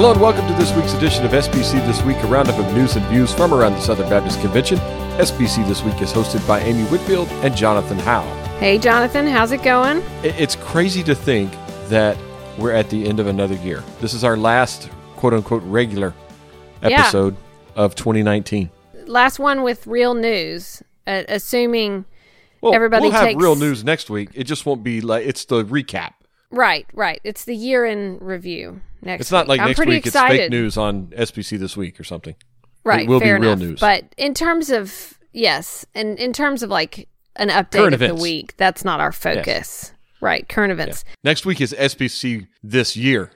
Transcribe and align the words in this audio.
Hello 0.00 0.12
and 0.12 0.20
welcome 0.22 0.46
to 0.48 0.54
this 0.54 0.74
week's 0.74 0.94
edition 0.94 1.26
of 1.26 1.32
SBC 1.32 1.72
This 1.86 2.02
Week, 2.04 2.16
a 2.22 2.26
roundup 2.26 2.58
of 2.58 2.72
news 2.72 2.96
and 2.96 3.04
views 3.08 3.34
from 3.34 3.52
around 3.52 3.74
the 3.74 3.82
Southern 3.82 4.08
Baptist 4.08 4.40
Convention. 4.40 4.78
SBC 5.18 5.68
This 5.68 5.82
Week 5.82 6.00
is 6.00 6.10
hosted 6.10 6.46
by 6.48 6.58
Amy 6.60 6.84
Whitfield 6.84 7.28
and 7.44 7.54
Jonathan 7.54 7.98
Howe. 7.98 8.24
Hey, 8.58 8.78
Jonathan, 8.78 9.26
how's 9.26 9.52
it 9.52 9.62
going? 9.62 10.02
It's 10.22 10.56
crazy 10.56 11.02
to 11.02 11.14
think 11.14 11.52
that 11.88 12.16
we're 12.56 12.72
at 12.72 12.88
the 12.88 13.06
end 13.06 13.20
of 13.20 13.26
another 13.26 13.56
year. 13.56 13.84
This 14.00 14.14
is 14.14 14.24
our 14.24 14.38
last 14.38 14.88
quote 15.16 15.34
unquote 15.34 15.62
regular 15.64 16.14
Yeah. 16.82 17.00
episode 17.02 17.36
of 17.76 17.94
2019. 17.94 18.70
Last 19.04 19.38
one 19.38 19.62
with 19.62 19.86
real 19.86 20.14
news, 20.14 20.82
uh, 21.06 21.24
assuming 21.28 22.06
Well, 22.62 22.74
Everybody 22.74 23.02
we'll 23.02 23.12
have 23.12 23.24
takes- 23.24 23.42
real 23.42 23.54
news 23.54 23.84
next 23.84 24.08
week. 24.08 24.30
It 24.34 24.44
just 24.44 24.64
won't 24.64 24.82
be 24.82 25.02
like 25.02 25.26
it's 25.26 25.44
the 25.44 25.62
recap. 25.62 26.12
Right, 26.50 26.86
right. 26.92 27.20
It's 27.24 27.44
the 27.44 27.54
year 27.54 27.84
in 27.86 28.18
review 28.18 28.80
next. 29.02 29.22
It's 29.22 29.30
not 29.30 29.44
week. 29.44 29.48
like 29.48 29.60
I'm 29.60 29.66
next 29.68 29.76
pretty 29.76 29.92
week 29.92 30.06
excited. 30.06 30.34
it's 30.34 30.42
fake 30.44 30.50
news 30.50 30.76
on 30.76 31.06
SBC 31.08 31.58
this 31.58 31.76
week 31.76 32.00
or 32.00 32.04
something. 32.04 32.34
Right, 32.82 33.02
It 33.02 33.08
will 33.08 33.20
fair 33.20 33.36
be 33.36 33.42
real 33.42 33.52
enough. 33.52 33.68
news. 33.68 33.80
But 33.80 34.06
in 34.16 34.34
terms 34.34 34.70
of 34.70 35.18
yes, 35.32 35.86
and 35.94 36.18
in 36.18 36.32
terms 36.32 36.62
of 36.62 36.70
like 36.70 37.08
an 37.36 37.48
update 37.50 37.70
Current 37.72 37.94
of 37.94 38.02
events. 38.02 38.16
the 38.18 38.22
week, 38.22 38.56
that's 38.56 38.84
not 38.84 39.00
our 39.00 39.12
focus. 39.12 39.92
Right, 40.20 40.48
current 40.48 40.72
events. 40.72 41.04
Next 41.24 41.46
week 41.46 41.60
is 41.60 41.72
SBC 41.78 42.46
this 42.62 42.96
year. 42.96 43.30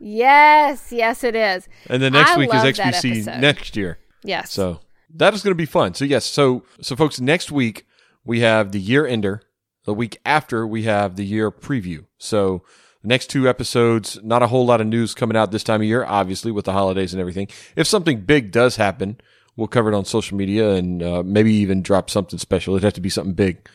Yes, 0.00 0.92
yes, 0.92 1.24
it 1.24 1.34
is. 1.34 1.68
And 1.90 2.00
the 2.00 2.10
next 2.10 2.32
I 2.32 2.38
week 2.38 2.54
is 2.54 2.62
SBC 2.62 3.40
next 3.40 3.76
year. 3.76 3.98
Yes. 4.22 4.52
So 4.52 4.80
that 5.14 5.34
is 5.34 5.42
going 5.42 5.50
to 5.52 5.56
be 5.56 5.66
fun. 5.66 5.94
So 5.94 6.04
yes, 6.04 6.24
so 6.24 6.64
so 6.80 6.94
folks, 6.94 7.20
next 7.20 7.50
week 7.50 7.84
we 8.24 8.40
have 8.40 8.70
the 8.72 8.78
year 8.80 9.06
ender. 9.06 9.42
The 9.88 9.94
week 9.94 10.20
after 10.26 10.66
we 10.66 10.82
have 10.82 11.16
the 11.16 11.24
year 11.24 11.50
preview. 11.50 12.04
So 12.18 12.62
the 13.00 13.08
next 13.08 13.30
two 13.30 13.48
episodes, 13.48 14.18
not 14.22 14.42
a 14.42 14.48
whole 14.48 14.66
lot 14.66 14.82
of 14.82 14.86
news 14.86 15.14
coming 15.14 15.34
out 15.34 15.50
this 15.50 15.64
time 15.64 15.80
of 15.80 15.86
year, 15.86 16.04
obviously 16.04 16.52
with 16.52 16.66
the 16.66 16.74
holidays 16.74 17.14
and 17.14 17.20
everything. 17.22 17.48
If 17.74 17.86
something 17.86 18.20
big 18.20 18.50
does 18.50 18.76
happen, 18.76 19.18
we'll 19.56 19.66
cover 19.66 19.90
it 19.90 19.96
on 19.96 20.04
social 20.04 20.36
media 20.36 20.72
and 20.72 21.02
uh, 21.02 21.22
maybe 21.24 21.54
even 21.54 21.80
drop 21.80 22.10
something 22.10 22.38
special. 22.38 22.74
It'd 22.74 22.84
have 22.84 22.92
to 22.92 23.00
be 23.00 23.08
something 23.08 23.32
big 23.32 23.66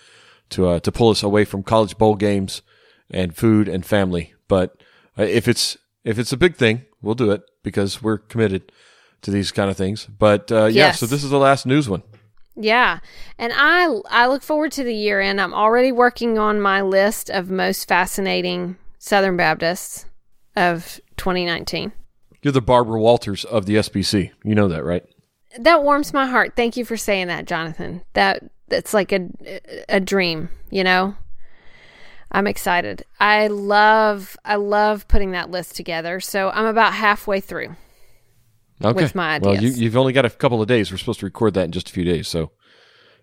to 0.51 0.67
uh, 0.67 0.79
to 0.81 0.91
pull 0.91 1.09
us 1.09 1.23
away 1.23 1.45
from 1.45 1.63
college 1.63 1.97
bowl 1.97 2.13
games 2.13 2.61
and 3.09 3.35
food 3.35 3.67
and 3.67 3.83
family. 3.83 4.35
But 4.47 4.83
uh, 5.17 5.23
if 5.23 5.47
it's 5.47 5.77
if 6.03 6.19
it's 6.19 6.31
a 6.31 6.37
big 6.37 6.57
thing, 6.57 6.85
we'll 7.01 7.15
do 7.15 7.31
it 7.31 7.41
because 7.63 8.03
we're 8.03 8.19
committed 8.19 8.71
to 9.23 9.31
these 9.31 9.51
kind 9.51 9.71
of 9.71 9.77
things. 9.77 10.05
But 10.05 10.51
uh, 10.51 10.65
yeah, 10.65 10.91
so 10.91 11.07
this 11.07 11.23
is 11.23 11.31
the 11.31 11.39
last 11.39 11.65
news 11.65 11.89
one. 11.89 12.03
Yeah. 12.55 12.99
And 13.37 13.51
I 13.55 13.87
I 14.09 14.27
look 14.27 14.43
forward 14.43 14.71
to 14.73 14.83
the 14.83 14.93
year 14.93 15.19
end. 15.19 15.41
I'm 15.41 15.53
already 15.53 15.91
working 15.91 16.37
on 16.37 16.61
my 16.61 16.81
list 16.81 17.29
of 17.29 17.49
most 17.49 17.87
fascinating 17.87 18.77
Southern 18.99 19.37
Baptists 19.37 20.05
of 20.55 20.99
2019. 21.17 21.91
You're 22.41 22.51
the 22.51 22.61
Barbara 22.61 22.99
Walters 22.99 23.45
of 23.45 23.65
the 23.65 23.75
SBC. 23.75 24.31
You 24.43 24.55
know 24.55 24.67
that, 24.67 24.83
right? 24.83 25.03
That 25.59 25.83
warms 25.83 26.13
my 26.13 26.27
heart. 26.27 26.53
Thank 26.55 26.77
you 26.77 26.85
for 26.85 26.97
saying 26.97 27.27
that, 27.27 27.45
Jonathan. 27.45 28.01
That 28.13 28.43
that's 28.67 28.93
like 28.93 29.11
a 29.11 29.29
a 29.89 29.99
dream, 29.99 30.49
you 30.69 30.83
know. 30.83 31.15
I'm 32.31 32.47
excited. 32.47 33.05
I 33.19 33.47
love 33.47 34.35
I 34.43 34.55
love 34.55 35.07
putting 35.07 35.31
that 35.31 35.51
list 35.51 35.75
together. 35.75 36.19
So 36.19 36.49
I'm 36.49 36.65
about 36.65 36.93
halfway 36.93 37.39
through. 37.39 37.75
Okay. 38.83 39.03
With 39.03 39.15
my 39.15 39.39
Well, 39.39 39.61
you, 39.61 39.69
you've 39.69 39.97
only 39.97 40.13
got 40.13 40.25
a 40.25 40.29
couple 40.29 40.61
of 40.61 40.67
days. 40.67 40.91
We're 40.91 40.97
supposed 40.97 41.19
to 41.19 41.25
record 41.25 41.53
that 41.53 41.65
in 41.65 41.71
just 41.71 41.89
a 41.89 41.93
few 41.93 42.03
days, 42.03 42.27
so 42.27 42.51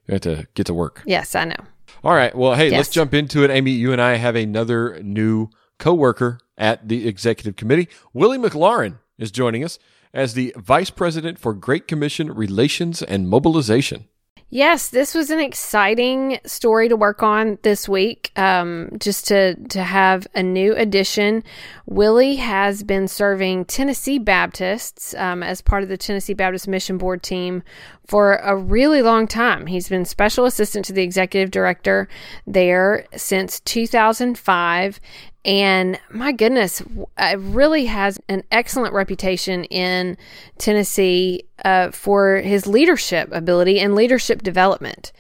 you 0.06 0.12
have 0.12 0.20
to 0.22 0.46
get 0.54 0.66
to 0.66 0.74
work. 0.74 1.02
Yes, 1.06 1.34
I 1.34 1.44
know. 1.44 1.56
All 2.02 2.14
right. 2.14 2.34
Well, 2.34 2.54
hey, 2.54 2.70
let's 2.70 2.88
jump 2.88 3.14
into 3.14 3.44
it. 3.44 3.50
Amy, 3.50 3.72
you 3.72 3.92
and 3.92 4.00
I 4.00 4.14
have 4.14 4.36
another 4.36 5.02
new 5.02 5.48
coworker 5.78 6.38
at 6.56 6.88
the 6.88 7.08
executive 7.08 7.56
committee. 7.56 7.88
Willie 8.12 8.38
McLaurin 8.38 8.98
is 9.18 9.30
joining 9.30 9.64
us 9.64 9.78
as 10.12 10.34
the 10.34 10.54
vice 10.56 10.90
president 10.90 11.38
for 11.38 11.52
Great 11.52 11.86
Commission 11.86 12.32
Relations 12.32 13.02
and 13.02 13.28
Mobilization. 13.28 14.06
Yes, 14.52 14.88
this 14.88 15.14
was 15.14 15.30
an 15.30 15.38
exciting 15.38 16.40
story 16.44 16.88
to 16.88 16.96
work 16.96 17.22
on 17.22 17.58
this 17.62 17.88
week. 17.88 18.32
Um, 18.34 18.90
just 18.98 19.28
to 19.28 19.54
to 19.54 19.82
have 19.82 20.26
a 20.34 20.42
new 20.42 20.74
addition. 20.74 21.44
Willie 21.86 22.36
has 22.36 22.82
been 22.82 23.06
serving 23.06 23.66
Tennessee 23.66 24.18
Baptists 24.18 25.14
um, 25.14 25.44
as 25.44 25.60
part 25.60 25.84
of 25.84 25.88
the 25.88 25.96
Tennessee 25.96 26.34
Baptist 26.34 26.66
Mission 26.66 26.98
Board 26.98 27.22
team 27.22 27.62
for 28.10 28.34
a 28.42 28.56
really 28.56 29.02
long 29.02 29.28
time. 29.28 29.66
He's 29.66 29.88
been 29.88 30.04
special 30.04 30.44
assistant 30.44 30.84
to 30.86 30.92
the 30.92 31.04
executive 31.04 31.52
director 31.52 32.08
there 32.44 33.06
since 33.14 33.60
2005. 33.60 35.00
And 35.44 35.96
my 36.10 36.32
goodness, 36.32 36.82
uh, 37.16 37.36
really 37.38 37.86
has 37.86 38.18
an 38.28 38.42
excellent 38.50 38.94
reputation 38.94 39.62
in 39.66 40.16
Tennessee 40.58 41.44
uh, 41.64 41.92
for 41.92 42.38
his 42.38 42.66
leadership 42.66 43.28
ability 43.30 43.78
and 43.78 43.94
leadership 43.94 44.42
development 44.42 45.12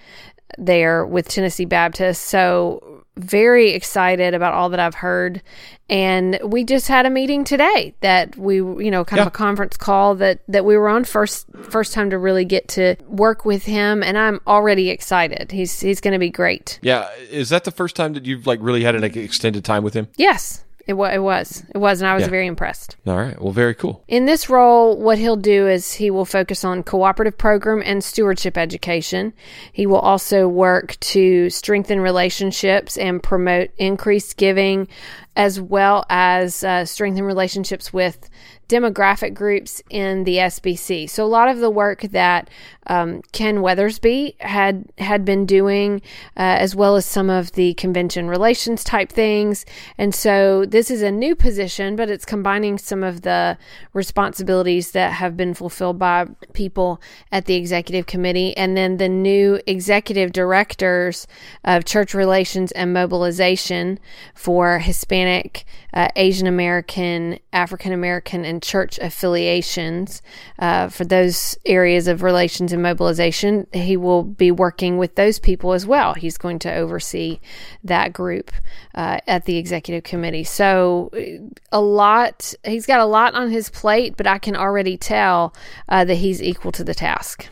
there 0.58 1.06
with 1.06 1.28
Tennessee 1.28 1.66
Baptist. 1.66 2.24
So, 2.24 2.89
very 3.16 3.70
excited 3.70 4.34
about 4.34 4.54
all 4.54 4.68
that 4.70 4.80
I've 4.80 4.94
heard. 4.94 5.42
And 5.88 6.38
we 6.44 6.64
just 6.64 6.86
had 6.88 7.04
a 7.04 7.10
meeting 7.10 7.42
today 7.44 7.94
that 8.00 8.36
we, 8.36 8.56
you 8.56 8.90
know, 8.90 9.04
kind 9.04 9.18
Yeah. 9.18 9.22
of 9.22 9.28
a 9.28 9.30
conference 9.32 9.76
call 9.76 10.14
that 10.16 10.40
that 10.48 10.64
we 10.64 10.76
were 10.76 10.88
on 10.88 11.04
first 11.04 11.46
first 11.64 11.92
time 11.92 12.10
to 12.10 12.18
really 12.18 12.44
get 12.44 12.68
to 12.68 12.94
work 13.08 13.44
with 13.44 13.64
him 13.64 14.02
and 14.02 14.16
I'm 14.16 14.40
already 14.46 14.88
excited. 14.90 15.50
He's 15.50 15.80
he's 15.80 16.00
going 16.00 16.12
to 16.12 16.18
be 16.20 16.30
great. 16.30 16.78
Yeah, 16.82 17.08
is 17.30 17.48
that 17.48 17.64
the 17.64 17.72
first 17.72 17.96
time 17.96 18.12
that 18.14 18.24
you've 18.24 18.46
like 18.46 18.60
really 18.62 18.84
had 18.84 18.94
an 18.94 19.02
like, 19.02 19.16
extended 19.16 19.64
time 19.64 19.82
with 19.82 19.94
him? 19.94 20.06
Yes, 20.16 20.64
it, 20.86 20.94
wa- 20.94 21.10
it 21.10 21.18
was. 21.22 21.62
It 21.74 21.78
was 21.78 22.00
and 22.00 22.08
I 22.08 22.14
was 22.14 22.22
Yeah. 22.24 22.30
very 22.30 22.46
impressed. 22.46 22.96
All 23.06 23.16
right. 23.16 23.40
Well, 23.40 23.52
very 23.52 23.74
cool. 23.74 24.02
In 24.08 24.24
this 24.26 24.48
role, 24.50 24.96
what 24.98 25.18
he'll 25.18 25.36
do 25.36 25.66
is 25.68 25.94
he 25.94 26.10
will 26.10 26.24
focus 26.24 26.64
on 26.64 26.82
cooperative 26.82 27.36
program 27.38 27.82
and 27.84 28.02
stewardship 28.02 28.56
education. 28.58 29.32
He 29.72 29.86
will 29.86 29.98
also 30.00 30.48
work 30.48 30.98
to 31.00 31.50
strengthen 31.50 32.00
relationships 32.00 32.96
and 32.96 33.22
promote 33.22 33.70
increased 33.78 34.36
giving, 34.36 34.88
as 35.36 35.60
well 35.60 36.04
as 36.10 36.64
uh, 36.64 36.84
strengthen 36.84 37.24
relationships 37.24 37.92
with 37.92 38.28
demographic 38.68 39.34
groups 39.34 39.82
in 39.90 40.24
the 40.24 40.36
SBC. 40.36 41.10
So 41.10 41.24
a 41.24 41.26
lot 41.26 41.48
of 41.48 41.58
the 41.58 41.70
work 41.70 42.02
that 42.02 42.48
um, 42.90 43.22
Ken 43.30 43.58
Weathersby 43.58 44.34
had 44.40 44.84
had 44.98 45.24
been 45.24 45.46
doing, 45.46 46.02
uh, 46.36 46.58
as 46.58 46.74
well 46.74 46.96
as 46.96 47.06
some 47.06 47.30
of 47.30 47.52
the 47.52 47.72
convention 47.74 48.28
relations 48.28 48.82
type 48.82 49.10
things. 49.10 49.64
And 49.96 50.12
so 50.12 50.64
this 50.66 50.90
is 50.90 51.00
a 51.00 51.12
new 51.12 51.36
position, 51.36 51.94
but 51.94 52.10
it's 52.10 52.24
combining 52.24 52.78
some 52.78 53.04
of 53.04 53.22
the 53.22 53.56
responsibilities 53.92 54.90
that 54.90 55.12
have 55.12 55.36
been 55.36 55.54
fulfilled 55.54 56.00
by 56.00 56.26
people 56.52 57.00
at 57.30 57.44
the 57.44 57.54
executive 57.54 58.06
committee, 58.06 58.56
and 58.56 58.76
then 58.76 58.96
the 58.96 59.08
new 59.08 59.60
executive 59.68 60.32
directors 60.32 61.28
of 61.62 61.84
church 61.84 62.12
relations 62.12 62.72
and 62.72 62.92
mobilization 62.92 64.00
for 64.34 64.80
Hispanic, 64.80 65.64
uh, 65.94 66.08
Asian 66.16 66.48
American, 66.48 67.38
African 67.52 67.92
American, 67.92 68.44
and 68.44 68.60
church 68.60 68.98
affiliations. 68.98 70.22
Uh, 70.58 70.88
for 70.88 71.04
those 71.04 71.56
areas 71.64 72.08
of 72.08 72.24
relations 72.24 72.72
and 72.72 72.79
mobilization, 72.80 73.66
he 73.72 73.96
will 73.96 74.22
be 74.22 74.50
working 74.50 74.98
with 74.98 75.14
those 75.14 75.38
people 75.38 75.72
as 75.72 75.86
well. 75.86 76.14
He's 76.14 76.38
going 76.38 76.58
to 76.60 76.74
oversee 76.74 77.40
that 77.84 78.12
group 78.12 78.50
uh, 78.94 79.18
at 79.26 79.44
the 79.44 79.56
executive 79.56 80.04
committee. 80.04 80.44
So, 80.44 81.10
uh, 81.14 81.48
a 81.72 81.80
lot, 81.80 82.54
he's 82.64 82.86
got 82.86 83.00
a 83.00 83.04
lot 83.04 83.34
on 83.34 83.50
his 83.50 83.70
plate, 83.70 84.16
but 84.16 84.26
I 84.26 84.38
can 84.38 84.56
already 84.56 84.96
tell 84.96 85.54
uh, 85.88 86.04
that 86.04 86.16
he's 86.16 86.42
equal 86.42 86.72
to 86.72 86.84
the 86.84 86.94
task. 86.94 87.48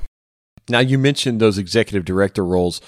Now 0.68 0.80
you 0.80 0.98
mentioned 0.98 1.40
those 1.40 1.58
executive 1.58 2.04
director 2.04 2.44
roles. 2.44 2.80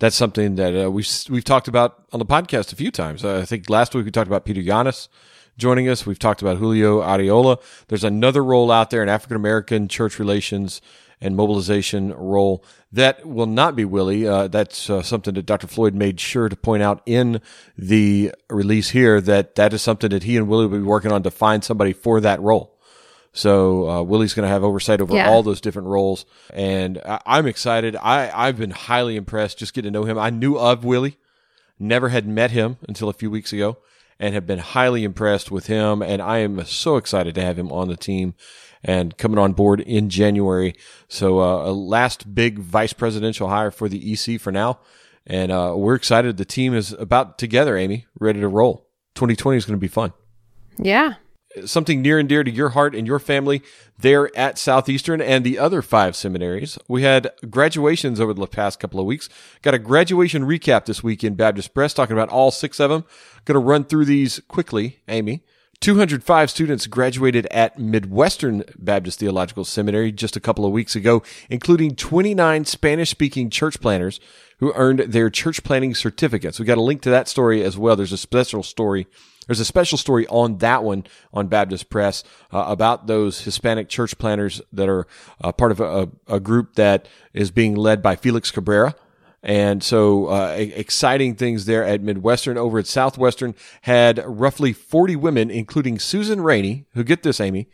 That's 0.00 0.16
something 0.16 0.56
that 0.56 0.84
uh, 0.84 0.90
we've 0.90 1.08
we've 1.28 1.44
talked 1.44 1.68
about 1.68 2.04
on 2.12 2.18
the 2.18 2.26
podcast 2.26 2.72
a 2.72 2.76
few 2.76 2.90
times. 2.90 3.24
Uh, 3.24 3.38
I 3.38 3.44
think 3.44 3.68
last 3.68 3.94
week 3.94 4.04
we 4.04 4.10
talked 4.10 4.28
about 4.28 4.44
Peter 4.44 4.60
Yanes 4.60 5.08
joining 5.56 5.88
us. 5.88 6.06
We've 6.06 6.18
talked 6.18 6.40
about 6.40 6.56
Julio 6.58 7.02
Arriola. 7.02 7.60
There's 7.88 8.04
another 8.04 8.42
role 8.42 8.70
out 8.70 8.90
there, 8.90 9.02
in 9.02 9.08
African 9.08 9.36
American 9.36 9.88
church 9.88 10.18
relations 10.18 10.80
and 11.20 11.34
mobilization 11.36 12.12
role 12.14 12.64
that 12.92 13.26
will 13.26 13.46
not 13.46 13.74
be 13.76 13.84
Willie. 13.84 14.26
Uh, 14.26 14.48
that's 14.48 14.88
uh, 14.88 15.02
something 15.02 15.34
that 15.34 15.46
Dr. 15.46 15.66
Floyd 15.66 15.94
made 15.94 16.20
sure 16.20 16.48
to 16.48 16.56
point 16.56 16.82
out 16.82 17.02
in 17.06 17.40
the 17.76 18.32
release 18.48 18.90
here 18.90 19.20
that 19.20 19.56
that 19.56 19.72
is 19.72 19.82
something 19.82 20.10
that 20.10 20.22
he 20.22 20.36
and 20.36 20.48
Willie 20.48 20.66
will 20.66 20.78
be 20.78 20.84
working 20.84 21.12
on 21.12 21.22
to 21.24 21.30
find 21.30 21.62
somebody 21.64 21.92
for 21.92 22.20
that 22.20 22.40
role. 22.40 22.74
So 23.32 23.88
uh, 23.88 24.02
Willie's 24.02 24.32
going 24.34 24.46
to 24.46 24.52
have 24.52 24.64
oversight 24.64 25.00
over 25.00 25.14
Yeah. 25.14 25.28
all 25.28 25.42
those 25.42 25.60
different 25.60 25.88
roles, 25.88 26.24
and 26.52 26.98
I, 27.04 27.20
I'm 27.26 27.46
excited. 27.46 27.94
I 27.94 28.30
I've 28.34 28.56
been 28.58 28.70
highly 28.70 29.16
impressed 29.16 29.58
just 29.58 29.74
getting 29.74 29.92
to 29.92 29.98
know 29.98 30.04
him. 30.06 30.18
I 30.18 30.30
knew 30.30 30.56
of 30.56 30.84
Willie, 30.84 31.18
never 31.78 32.08
had 32.08 32.26
met 32.26 32.50
him 32.52 32.78
until 32.88 33.08
a 33.08 33.12
few 33.12 33.30
weeks 33.30 33.52
ago, 33.52 33.76
and 34.20 34.34
have 34.34 34.46
been 34.46 34.58
highly 34.58 35.04
impressed 35.04 35.50
with 35.50 35.66
him. 35.66 36.02
And 36.02 36.20
I 36.20 36.38
am 36.38 36.64
so 36.64 36.96
excited 36.96 37.34
to 37.36 37.42
have 37.42 37.58
him 37.58 37.70
on 37.72 37.88
the 37.88 37.96
team 37.96 38.34
and 38.82 39.16
coming 39.16 39.38
on 39.38 39.52
board 39.52 39.80
in 39.80 40.08
January. 40.08 40.74
So 41.08 41.40
uh, 41.40 41.70
a 41.70 41.72
last 41.72 42.34
big 42.34 42.58
vice 42.58 42.92
presidential 42.92 43.48
hire 43.48 43.70
for 43.70 43.88
the 43.88 44.12
EC 44.12 44.40
for 44.40 44.52
now, 44.52 44.80
and 45.26 45.50
uh, 45.52 45.74
we're 45.76 45.94
excited. 45.94 46.36
The 46.36 46.44
team 46.44 46.74
is 46.74 46.92
about 46.92 47.38
together. 47.38 47.76
Amy, 47.76 48.06
ready 48.18 48.40
to 48.40 48.48
roll. 48.48 48.88
2020 49.14 49.58
is 49.58 49.64
going 49.64 49.76
to 49.76 49.80
be 49.80 49.88
fun. 49.88 50.12
Yeah. 50.78 51.14
Something 51.64 52.02
near 52.02 52.18
and 52.18 52.28
dear 52.28 52.44
to 52.44 52.50
your 52.50 52.70
heart 52.70 52.94
and 52.94 53.06
your 53.06 53.18
family 53.18 53.62
there 53.98 54.36
at 54.36 54.58
Southeastern 54.58 55.20
and 55.20 55.44
the 55.44 55.58
other 55.58 55.82
five 55.82 56.14
seminaries. 56.14 56.78
We 56.88 57.02
had 57.02 57.30
graduations 57.48 58.20
over 58.20 58.34
the 58.34 58.46
past 58.46 58.78
couple 58.78 59.00
of 59.00 59.06
weeks. 59.06 59.28
Got 59.62 59.74
a 59.74 59.78
graduation 59.78 60.44
recap 60.44 60.84
this 60.84 61.02
week 61.02 61.24
in 61.24 61.34
Baptist 61.34 61.74
Press, 61.74 61.94
talking 61.94 62.14
about 62.14 62.28
all 62.28 62.50
six 62.50 62.78
of 62.78 62.90
them. 62.90 63.04
Going 63.44 63.54
to 63.54 63.66
run 63.66 63.84
through 63.84 64.04
these 64.04 64.40
quickly, 64.48 65.00
Amy. 65.08 65.42
205 65.80 66.50
students 66.50 66.88
graduated 66.88 67.46
at 67.46 67.78
Midwestern 67.78 68.64
Baptist 68.76 69.20
Theological 69.20 69.64
Seminary 69.64 70.10
just 70.10 70.36
a 70.36 70.40
couple 70.40 70.66
of 70.66 70.72
weeks 70.72 70.96
ago, 70.96 71.22
including 71.48 71.94
29 71.94 72.64
Spanish 72.64 73.10
speaking 73.10 73.48
church 73.48 73.80
planters 73.80 74.18
who 74.58 74.72
earned 74.74 75.00
their 75.00 75.30
church 75.30 75.62
planting 75.62 75.94
certificates. 75.94 76.58
We 76.58 76.66
got 76.66 76.78
a 76.78 76.82
link 76.82 77.02
to 77.02 77.10
that 77.10 77.28
story 77.28 77.62
as 77.62 77.78
well. 77.78 77.94
There's 77.94 78.12
a 78.12 78.18
special 78.18 78.64
story. 78.64 79.06
There's 79.48 79.60
a 79.60 79.64
special 79.64 79.96
story 79.98 80.26
on 80.28 80.58
that 80.58 80.84
one 80.84 81.04
on 81.32 81.48
Baptist 81.48 81.88
Press 81.88 82.22
uh, 82.52 82.66
about 82.68 83.06
those 83.06 83.40
Hispanic 83.40 83.88
church 83.88 84.16
planters 84.18 84.60
that 84.72 84.88
are 84.90 85.06
uh, 85.42 85.52
part 85.52 85.72
of 85.72 85.80
a, 85.80 86.10
a 86.28 86.38
group 86.38 86.74
that 86.74 87.08
is 87.32 87.50
being 87.50 87.74
led 87.74 88.02
by 88.02 88.14
Felix 88.14 88.50
Cabrera. 88.50 88.94
And 89.42 89.82
so, 89.82 90.26
uh, 90.26 90.54
exciting 90.58 91.36
things 91.36 91.64
there 91.64 91.82
at 91.82 92.02
Midwestern. 92.02 92.58
Over 92.58 92.80
at 92.80 92.86
Southwestern, 92.86 93.54
had 93.82 94.22
roughly 94.26 94.72
40 94.72 95.16
women, 95.16 95.50
including 95.50 95.98
Susan 95.98 96.40
Rainey, 96.42 96.86
who 96.94 97.02
get 97.02 97.22
this, 97.22 97.40
Amy, 97.40 97.68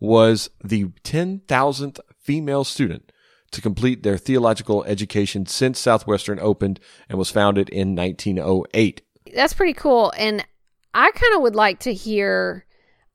was 0.00 0.50
the 0.64 0.86
10,000th 1.04 2.00
female 2.18 2.64
student 2.64 3.12
to 3.52 3.60
complete 3.60 4.02
their 4.02 4.16
theological 4.16 4.82
education 4.84 5.46
since 5.46 5.78
Southwestern 5.78 6.40
opened 6.40 6.80
and 7.08 7.18
was 7.18 7.30
founded 7.30 7.68
in 7.68 7.94
1908. 7.94 9.02
That's 9.34 9.52
pretty 9.52 9.74
cool. 9.74 10.12
And 10.16 10.44
I 10.94 11.10
kind 11.10 11.34
of 11.34 11.42
would 11.42 11.54
like 11.54 11.80
to 11.80 11.94
hear 11.94 12.66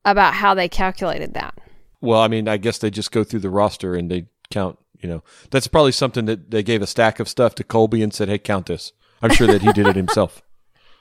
about 0.04 0.34
how 0.34 0.54
they 0.54 0.68
calculated 0.68 1.34
that. 1.34 1.58
Well, 2.00 2.20
I 2.20 2.28
mean, 2.28 2.48
I 2.48 2.56
guess 2.56 2.78
they 2.78 2.90
just 2.90 3.12
go 3.12 3.24
through 3.24 3.40
the 3.40 3.50
roster 3.50 3.94
and 3.94 4.10
they 4.10 4.26
count 4.50 4.78
you 5.00 5.08
know, 5.08 5.22
that's 5.50 5.68
probably 5.68 5.92
something 5.92 6.24
that 6.26 6.50
they 6.50 6.62
gave 6.62 6.82
a 6.82 6.86
stack 6.86 7.20
of 7.20 7.28
stuff 7.28 7.54
to 7.56 7.64
Colby 7.64 8.02
and 8.02 8.12
said, 8.12 8.28
"Hey, 8.28 8.38
count 8.38 8.66
this." 8.66 8.92
I'm 9.22 9.30
sure 9.30 9.46
that 9.46 9.62
he 9.62 9.72
did 9.72 9.86
it 9.86 9.96
himself. 9.96 10.42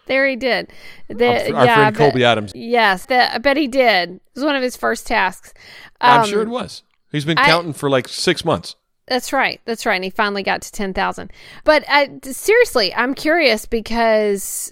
There 0.08 0.26
he 0.26 0.38
did. 0.38 0.72
The, 1.10 1.52
our, 1.52 1.58
our 1.58 1.66
yeah, 1.66 1.76
friend 1.76 1.96
Colby 1.98 2.24
Adams. 2.24 2.54
Yes, 2.56 3.08
the, 3.08 3.36
I 3.36 3.40
bet 3.40 3.58
he 3.58 3.68
did. 3.68 4.12
It 4.12 4.22
was 4.36 4.46
one 4.46 4.56
of 4.56 4.64
his 4.64 4.78
first 4.78 5.06
tasks. 5.06 5.54
Um, 6.00 6.22
I'm 6.22 6.26
sure 6.26 6.42
it 6.42 6.48
was. 6.48 6.84
He's 7.12 7.26
been 7.26 7.36
counting 7.36 7.72
I, 7.72 7.74
for 7.74 7.90
like 7.90 8.08
six 8.08 8.46
months. 8.46 8.78
That's 9.08 9.34
right. 9.34 9.60
That's 9.66 9.86
right. 9.86 9.96
And 9.96 10.06
he 10.06 10.10
finally 10.10 10.44
got 10.44 10.62
to 10.62 10.72
10,000. 10.72 11.30
But 11.66 11.84
uh, 11.90 12.06
seriously, 12.22 12.96
I'm 12.96 13.16
curious 13.16 13.66
because, 13.66 14.72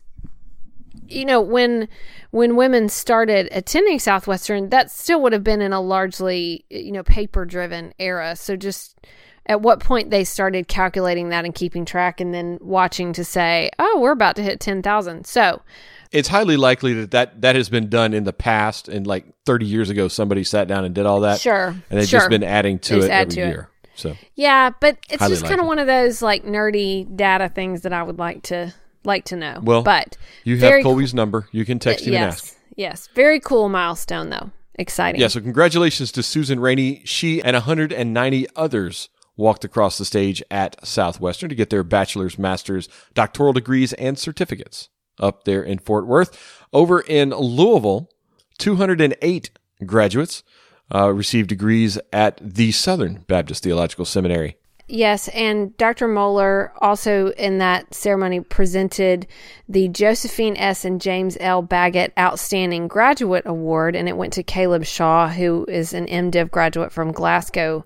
you 1.07 1.25
know, 1.25 1.41
when 1.41 1.87
when 2.31 2.55
women 2.55 2.89
started 2.89 3.47
attending 3.51 3.99
Southwestern, 3.99 4.69
that 4.69 4.91
still 4.91 5.21
would 5.21 5.33
have 5.33 5.43
been 5.43 5.61
in 5.61 5.73
a 5.73 5.81
largely, 5.81 6.65
you 6.69 6.91
know, 6.91 7.03
paper 7.03 7.45
driven 7.45 7.93
era. 7.99 8.35
So 8.35 8.55
just 8.55 8.99
at 9.47 9.61
what 9.61 9.79
point 9.79 10.09
they 10.09 10.23
started 10.23 10.67
calculating 10.67 11.29
that 11.29 11.45
and 11.45 11.53
keeping 11.53 11.85
track 11.85 12.19
and 12.19 12.33
then 12.33 12.57
watching 12.61 13.13
to 13.13 13.23
say, 13.23 13.69
oh, 13.77 13.99
we're 13.99 14.11
about 14.11 14.35
to 14.37 14.43
hit 14.43 14.59
10,000. 14.59 15.25
So 15.25 15.61
it's 16.11 16.27
highly 16.27 16.57
likely 16.57 16.93
that, 16.93 17.11
that 17.11 17.41
that 17.41 17.55
has 17.55 17.69
been 17.69 17.89
done 17.89 18.13
in 18.13 18.23
the 18.23 18.33
past. 18.33 18.89
And 18.89 19.05
like 19.05 19.25
30 19.45 19.65
years 19.65 19.89
ago, 19.89 20.07
somebody 20.07 20.43
sat 20.43 20.67
down 20.67 20.83
and 20.83 20.95
did 20.95 21.05
all 21.05 21.21
that. 21.21 21.39
Sure. 21.39 21.67
And 21.67 21.83
they've 21.89 22.07
sure. 22.07 22.21
just 22.21 22.29
been 22.29 22.43
adding 22.43 22.79
to 22.79 22.97
it 22.97 23.11
add 23.11 23.27
every 23.27 23.35
to 23.35 23.39
year. 23.39 23.69
It. 23.83 23.89
So 23.97 24.17
yeah, 24.35 24.71
but 24.81 24.97
it's 25.09 25.21
highly 25.21 25.35
just 25.35 25.45
kind 25.45 25.61
of 25.61 25.67
one 25.67 25.79
of 25.79 25.87
those 25.87 26.21
like 26.21 26.43
nerdy 26.43 27.15
data 27.15 27.47
things 27.47 27.83
that 27.83 27.93
I 27.93 28.03
would 28.03 28.19
like 28.19 28.43
to 28.43 28.73
like 29.05 29.25
to 29.25 29.35
know. 29.35 29.59
Well, 29.61 29.83
but 29.83 30.17
you 30.43 30.57
have 30.57 30.83
Colby's 30.83 31.11
cool. 31.11 31.17
number. 31.17 31.47
You 31.51 31.65
can 31.65 31.79
text 31.79 32.05
him 32.05 32.13
yes, 32.13 32.21
and 32.21 32.31
ask. 32.31 32.57
Yes, 32.75 33.09
very 33.15 33.39
cool 33.39 33.69
milestone 33.69 34.29
though. 34.29 34.51
Exciting. 34.75 35.21
Yeah. 35.21 35.27
So 35.27 35.39
congratulations 35.39 36.11
to 36.13 36.23
Susan 36.23 36.59
Rainey. 36.59 37.01
She 37.05 37.41
and 37.41 37.53
190 37.55 38.47
others 38.55 39.09
walked 39.37 39.65
across 39.65 39.97
the 39.97 40.05
stage 40.05 40.43
at 40.49 40.85
Southwestern 40.85 41.49
to 41.49 41.55
get 41.55 41.69
their 41.69 41.83
bachelor's, 41.83 42.37
master's, 42.37 42.87
doctoral 43.13 43.53
degrees, 43.53 43.93
and 43.93 44.17
certificates 44.17 44.89
up 45.19 45.43
there 45.45 45.63
in 45.63 45.79
Fort 45.79 46.07
Worth. 46.07 46.63
Over 46.73 47.01
in 47.01 47.29
Louisville, 47.29 48.09
208 48.57 49.49
graduates 49.85 50.43
uh, 50.93 51.11
received 51.11 51.49
degrees 51.49 51.97
at 52.13 52.39
the 52.41 52.71
Southern 52.71 53.25
Baptist 53.27 53.63
Theological 53.63 54.05
Seminary. 54.05 54.57
Yes, 54.87 55.27
and 55.29 55.75
Dr. 55.77 56.07
Mohler 56.07 56.69
also 56.79 57.31
in 57.31 57.57
that 57.57 57.91
ceremony 57.91 58.41
presented 58.41 59.25
the 59.67 59.87
Josephine 59.87 60.55
S. 60.57 60.85
and 60.85 61.01
James 61.01 61.37
L. 61.39 61.63
Baggett 61.63 62.13
Outstanding 62.19 62.87
Graduate 62.87 63.47
Award, 63.47 63.95
and 63.95 64.07
it 64.07 64.15
went 64.15 64.33
to 64.33 64.43
Caleb 64.43 64.85
Shaw, 64.85 65.27
who 65.27 65.65
is 65.67 65.93
an 65.93 66.05
MDiv 66.05 66.51
graduate 66.51 66.91
from 66.91 67.11
Glasgow, 67.11 67.83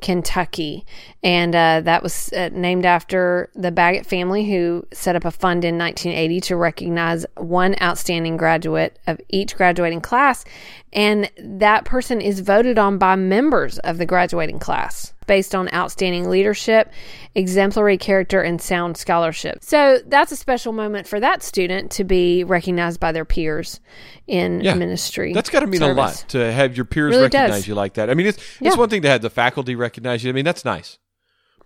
Kentucky. 0.00 0.84
And 1.22 1.54
uh, 1.54 1.80
that 1.82 2.02
was 2.02 2.32
uh, 2.32 2.50
named 2.52 2.86
after 2.86 3.50
the 3.54 3.70
Baggett 3.70 4.06
family, 4.06 4.50
who 4.50 4.86
set 4.92 5.16
up 5.16 5.24
a 5.24 5.30
fund 5.30 5.64
in 5.64 5.76
1980 5.78 6.40
to 6.42 6.56
recognize 6.56 7.26
one 7.36 7.74
outstanding 7.82 8.36
graduate 8.36 8.98
of 9.06 9.20
each 9.28 9.56
graduating 9.56 10.00
class. 10.00 10.44
And 10.92 11.30
that 11.38 11.84
person 11.84 12.20
is 12.20 12.40
voted 12.40 12.78
on 12.78 12.98
by 12.98 13.14
members 13.16 13.78
of 13.80 13.98
the 13.98 14.06
graduating 14.06 14.58
class 14.58 15.12
based 15.26 15.54
on 15.54 15.72
outstanding 15.72 16.28
leadership, 16.28 16.90
exemplary 17.36 17.96
character, 17.96 18.42
and 18.42 18.60
sound 18.60 18.96
scholarship. 18.96 19.62
So 19.62 20.00
that's 20.06 20.32
a 20.32 20.36
special 20.36 20.72
moment 20.72 21.06
for 21.06 21.20
that 21.20 21.44
student 21.44 21.92
to 21.92 22.02
be 22.02 22.42
recognized 22.42 22.98
by 22.98 23.12
their 23.12 23.24
peers 23.24 23.78
in 24.26 24.60
yeah, 24.60 24.74
ministry. 24.74 25.32
That's 25.32 25.48
got 25.50 25.60
to 25.60 25.68
mean 25.68 25.78
service. 25.80 25.94
a 25.96 26.00
lot 26.00 26.24
to 26.30 26.52
have 26.52 26.76
your 26.76 26.84
peers 26.84 27.10
really 27.10 27.24
recognize 27.24 27.50
does. 27.50 27.68
you 27.68 27.76
like 27.76 27.94
that. 27.94 28.10
I 28.10 28.14
mean, 28.14 28.26
it's 28.26 28.38
it's 28.38 28.60
Yeah. 28.60 28.74
one 28.74 28.88
thing 28.88 29.02
to 29.02 29.08
have 29.08 29.22
the 29.22 29.30
faculty 29.30 29.76
recognize 29.76 29.89
you. 29.98 30.30
I 30.30 30.32
mean, 30.32 30.44
that's 30.44 30.64
nice. 30.64 30.98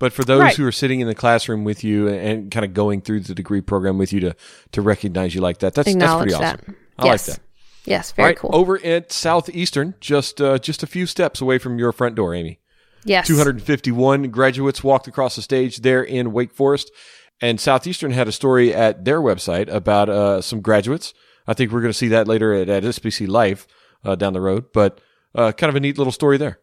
But 0.01 0.13
for 0.13 0.25
those 0.25 0.41
Right. 0.41 0.57
who 0.57 0.67
are 0.67 0.73
sitting 0.73 1.01
in 1.01 1.07
the 1.07 1.15
classroom 1.15 1.63
with 1.65 1.85
you 1.85 2.09
and, 2.09 2.19
and 2.19 2.51
kind 2.51 2.65
of 2.65 2.75
going 2.75 3.01
through 3.01 3.21
the 3.21 3.35
degree 3.35 3.61
program 3.61 3.97
with 3.97 4.13
you 4.13 4.21
to 4.21 4.37
to 4.73 4.83
recognize 4.83 5.35
you 5.35 5.41
like 5.41 5.59
that, 5.59 5.75
that's 5.75 5.95
that's 5.95 6.15
pretty 6.17 6.33
that. 6.33 6.61
awesome. 6.61 6.77
I 6.99 7.05
yes. 7.07 7.29
like 7.29 7.37
that. 7.37 7.45
Yes, 7.87 8.13
very 8.13 8.29
right, 8.29 8.37
cool. 8.37 8.51
over 8.53 8.85
at 8.85 9.13
Southeastern, 9.13 9.95
just 10.01 10.41
uh, 10.41 10.59
just 10.59 10.83
a 10.83 10.87
few 10.87 11.07
steps 11.07 11.41
away 11.41 11.59
from 11.59 11.79
your 11.79 11.93
front 11.93 12.15
door, 12.17 12.35
Amy. 12.35 12.59
yes. 13.05 13.27
251 13.27 14.31
graduates 14.31 14.83
walked 14.83 15.07
across 15.07 15.37
the 15.37 15.43
stage 15.43 15.79
there 15.83 16.03
in 16.03 16.33
Wake 16.33 16.53
Forest. 16.53 16.91
And 17.43 17.61
Southeastern 17.61 18.13
had 18.13 18.27
a 18.29 18.33
story 18.33 18.73
at 18.75 19.05
their 19.05 19.21
website 19.21 19.69
about 19.69 20.09
uh, 20.09 20.41
some 20.41 20.61
graduates. 20.61 21.13
I 21.47 21.53
think 21.53 21.73
we're 21.73 21.81
going 21.83 21.93
to 21.93 21.99
see 21.99 22.09
that 22.09 22.27
later 22.29 22.55
at, 22.55 22.69
at 22.69 22.85
SBC 22.85 23.29
Life 23.29 23.67
uh, 24.05 24.15
down 24.15 24.33
the 24.33 24.41
road, 24.41 24.67
but 24.73 25.01
uh, 25.35 25.53
kind 25.53 25.69
of 25.69 25.75
a 25.77 25.81
neat 25.81 25.99
little 25.99 26.13
story 26.13 26.39
there. 26.39 26.61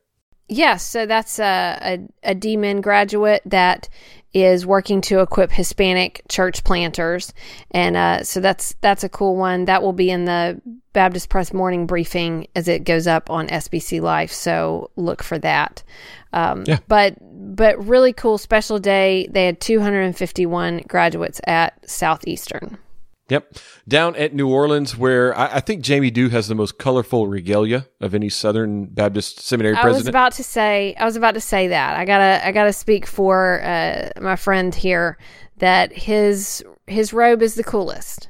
Yes, 0.51 0.85
so 0.85 1.05
that's 1.05 1.39
a, 1.39 1.79
a, 2.23 2.31
a 2.31 2.35
DMin 2.35 2.81
graduate 2.81 3.41
that 3.45 3.87
is 4.33 4.65
working 4.65 4.99
to 4.99 5.21
equip 5.21 5.49
Hispanic 5.49 6.23
church 6.27 6.65
planters, 6.65 7.33
and 7.71 7.95
uh, 7.95 8.23
so 8.23 8.41
that's 8.41 8.75
that's 8.81 9.05
a 9.05 9.09
cool 9.09 9.37
one. 9.37 9.63
That 9.65 9.81
will 9.81 9.93
be 9.93 10.09
in 10.09 10.25
the 10.25 10.61
Baptist 10.91 11.29
Press 11.29 11.53
morning 11.53 11.87
briefing 11.87 12.47
as 12.53 12.67
it 12.67 12.83
goes 12.83 13.07
up 13.07 13.29
on 13.29 13.47
SBC 13.47 14.01
Life. 14.01 14.33
So 14.33 14.91
look 14.97 15.23
for 15.23 15.39
that. 15.39 15.83
Um, 16.33 16.65
Yeah. 16.67 16.79
But 16.89 17.15
but 17.55 17.85
really 17.87 18.11
cool 18.11 18.37
special 18.37 18.77
day. 18.77 19.27
They 19.31 19.45
had 19.45 19.61
251 19.61 20.83
graduates 20.85 21.39
at 21.47 21.89
Southeastern. 21.89 22.77
Yep. 23.31 23.55
Down 23.87 24.17
at 24.17 24.33
New 24.33 24.49
Orleans, 24.49 24.97
where 24.97 25.33
I, 25.37 25.55
I 25.55 25.59
think 25.61 25.83
Jamie 25.83 26.11
Dew 26.11 26.27
has 26.27 26.49
the 26.49 26.55
most 26.55 26.77
colorful 26.77 27.27
regalia 27.27 27.87
of 28.01 28.13
any 28.13 28.27
Southern 28.27 28.87
Baptist 28.87 29.39
Seminary 29.39 29.75
president. 29.75 29.95
I 29.95 29.99
was 29.99 30.07
about 30.07 30.31
to 30.33 30.43
say 30.43 30.95
I 30.99 31.05
was 31.05 31.15
about 31.15 31.35
to 31.35 31.39
say 31.41 31.69
that. 31.69 31.95
I 31.95 32.03
gotta 32.03 32.45
I 32.45 32.51
gotta 32.51 32.73
speak 32.73 33.05
for 33.05 33.63
uh, 33.63 34.09
my 34.19 34.35
friend 34.35 34.75
here 34.75 35.17
that 35.59 35.93
his 35.93 36.61
his 36.87 37.13
robe 37.13 37.41
is 37.41 37.55
the 37.55 37.63
coolest 37.63 38.27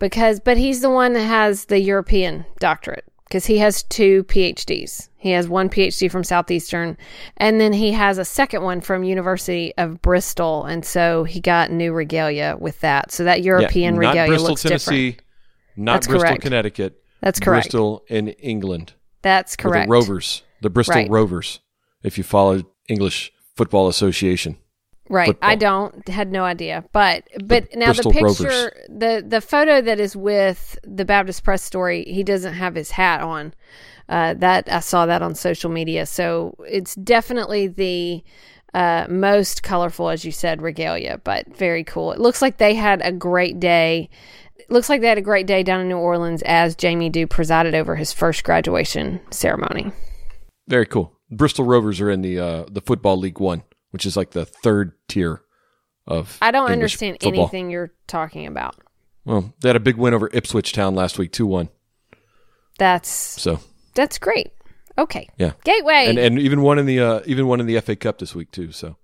because 0.00 0.40
but 0.40 0.56
he's 0.56 0.80
the 0.80 0.90
one 0.90 1.12
that 1.12 1.26
has 1.26 1.66
the 1.66 1.78
European 1.78 2.44
doctorate 2.58 3.04
because 3.30 3.46
he 3.46 3.58
has 3.58 3.84
two 3.84 4.24
PhDs. 4.24 5.08
He 5.16 5.30
has 5.30 5.48
one 5.48 5.70
PhD 5.70 6.10
from 6.10 6.24
Southeastern, 6.24 6.96
and 7.36 7.60
then 7.60 7.72
he 7.72 7.92
has 7.92 8.18
a 8.18 8.24
second 8.24 8.64
one 8.64 8.80
from 8.80 9.04
University 9.04 9.72
of 9.78 10.02
Bristol, 10.02 10.64
and 10.64 10.84
so 10.84 11.22
he 11.22 11.40
got 11.40 11.70
new 11.70 11.92
regalia 11.92 12.56
with 12.58 12.80
that. 12.80 13.12
So 13.12 13.22
that 13.24 13.38
Yeah, 13.42 13.52
European 13.52 13.94
not 13.94 14.00
regalia 14.00 14.30
Bristol, 14.30 14.48
looks 14.48 14.62
Tennessee, 14.62 15.10
different. 15.12 15.28
not 15.76 15.92
That's 15.92 16.06
Bristol, 16.08 16.28
correct. 16.28 16.42
Connecticut. 16.42 17.02
That's 17.20 17.38
correct. 17.38 17.66
Bristol 17.66 18.04
in 18.08 18.28
England. 18.28 18.94
That's 19.22 19.54
correct. 19.54 19.86
The 19.86 19.92
Rovers, 19.92 20.42
the 20.60 20.70
Bristol 20.70 20.96
Right. 20.96 21.10
Rovers, 21.10 21.60
if 22.02 22.18
you 22.18 22.24
follow 22.24 22.62
English 22.88 23.30
Football 23.54 23.86
Association. 23.86 24.56
Right. 25.10 25.26
football. 25.26 25.50
I 25.50 25.54
don't 25.56 26.08
had 26.08 26.30
no 26.30 26.44
idea. 26.44 26.84
But 26.92 27.24
but 27.44 27.74
now 27.74 27.86
Bristol 27.86 28.12
the 28.12 28.20
Rovers. 28.20 28.38
picture 28.38 28.72
the 28.88 29.24
the 29.26 29.40
photo 29.40 29.80
that 29.82 29.98
is 30.00 30.14
with 30.16 30.78
the 30.84 31.04
Baptist 31.04 31.42
Press 31.44 31.62
story, 31.62 32.04
he 32.04 32.22
doesn't 32.22 32.54
have 32.54 32.74
his 32.76 32.92
hat 32.92 33.20
on. 33.20 33.52
Uh, 34.08 34.34
that 34.34 34.70
I 34.72 34.80
saw 34.80 35.06
that 35.06 35.22
on 35.22 35.34
social 35.34 35.70
media. 35.70 36.04
So 36.06 36.56
it's 36.66 36.94
definitely 36.96 37.68
the 37.68 38.24
uh, 38.74 39.06
most 39.08 39.62
colorful, 39.62 40.08
as 40.08 40.24
you 40.24 40.32
said, 40.32 40.62
regalia, 40.62 41.20
but 41.22 41.56
very 41.56 41.84
cool. 41.84 42.12
It 42.12 42.20
looks 42.20 42.40
like 42.42 42.58
they 42.58 42.74
had 42.74 43.02
a 43.02 43.12
great 43.12 43.60
day. 43.60 44.08
looks 44.68 44.88
like 44.88 45.00
they 45.00 45.08
had 45.08 45.18
a 45.18 45.22
great 45.22 45.46
day 45.46 45.62
down 45.62 45.80
in 45.80 45.88
New 45.88 45.96
Orleans 45.96 46.42
as 46.42 46.74
Jamie 46.76 47.08
Dew 47.08 47.26
presided 47.26 47.74
over 47.74 47.96
his 47.96 48.12
first 48.12 48.42
graduation 48.44 49.20
ceremony. 49.30 49.92
Very 50.68 50.86
cool. 50.86 51.12
Bristol 51.30 51.64
Rovers 51.64 52.00
are 52.00 52.10
in 52.10 52.22
the 52.22 52.38
uh, 52.38 52.64
the 52.70 52.80
football 52.80 53.16
league 53.16 53.38
one, 53.38 53.62
which 53.90 54.06
is 54.06 54.16
like 54.16 54.30
the 54.30 54.44
third 54.44 54.92
tier 55.08 55.42
of. 56.06 56.38
I 56.42 56.50
don't 56.50 56.70
English 56.70 56.94
understand 56.94 57.18
football. 57.20 57.42
anything 57.42 57.70
you're 57.70 57.92
talking 58.06 58.46
about. 58.46 58.76
Well, 59.24 59.52
they 59.60 59.68
had 59.68 59.76
a 59.76 59.80
big 59.80 59.96
win 59.96 60.14
over 60.14 60.30
Ipswich 60.32 60.72
Town 60.72 60.94
last 60.94 61.18
week, 61.18 61.32
two 61.32 61.46
one. 61.46 61.68
That's 62.78 63.10
So 63.10 63.60
that's 63.94 64.18
great. 64.18 64.52
Okay. 64.96 65.28
Yeah. 65.38 65.52
Gateway. 65.64 66.06
and 66.08 66.18
and 66.18 66.38
even 66.38 66.62
one 66.62 66.78
in 66.78 66.86
the 66.86 67.00
uh, 67.00 67.20
even 67.26 67.46
one 67.46 67.60
in 67.60 67.66
the 67.66 67.80
FA 67.80 67.96
Cup 67.96 68.18
this 68.18 68.34
week 68.34 68.50
too. 68.50 68.72
So 68.72 68.96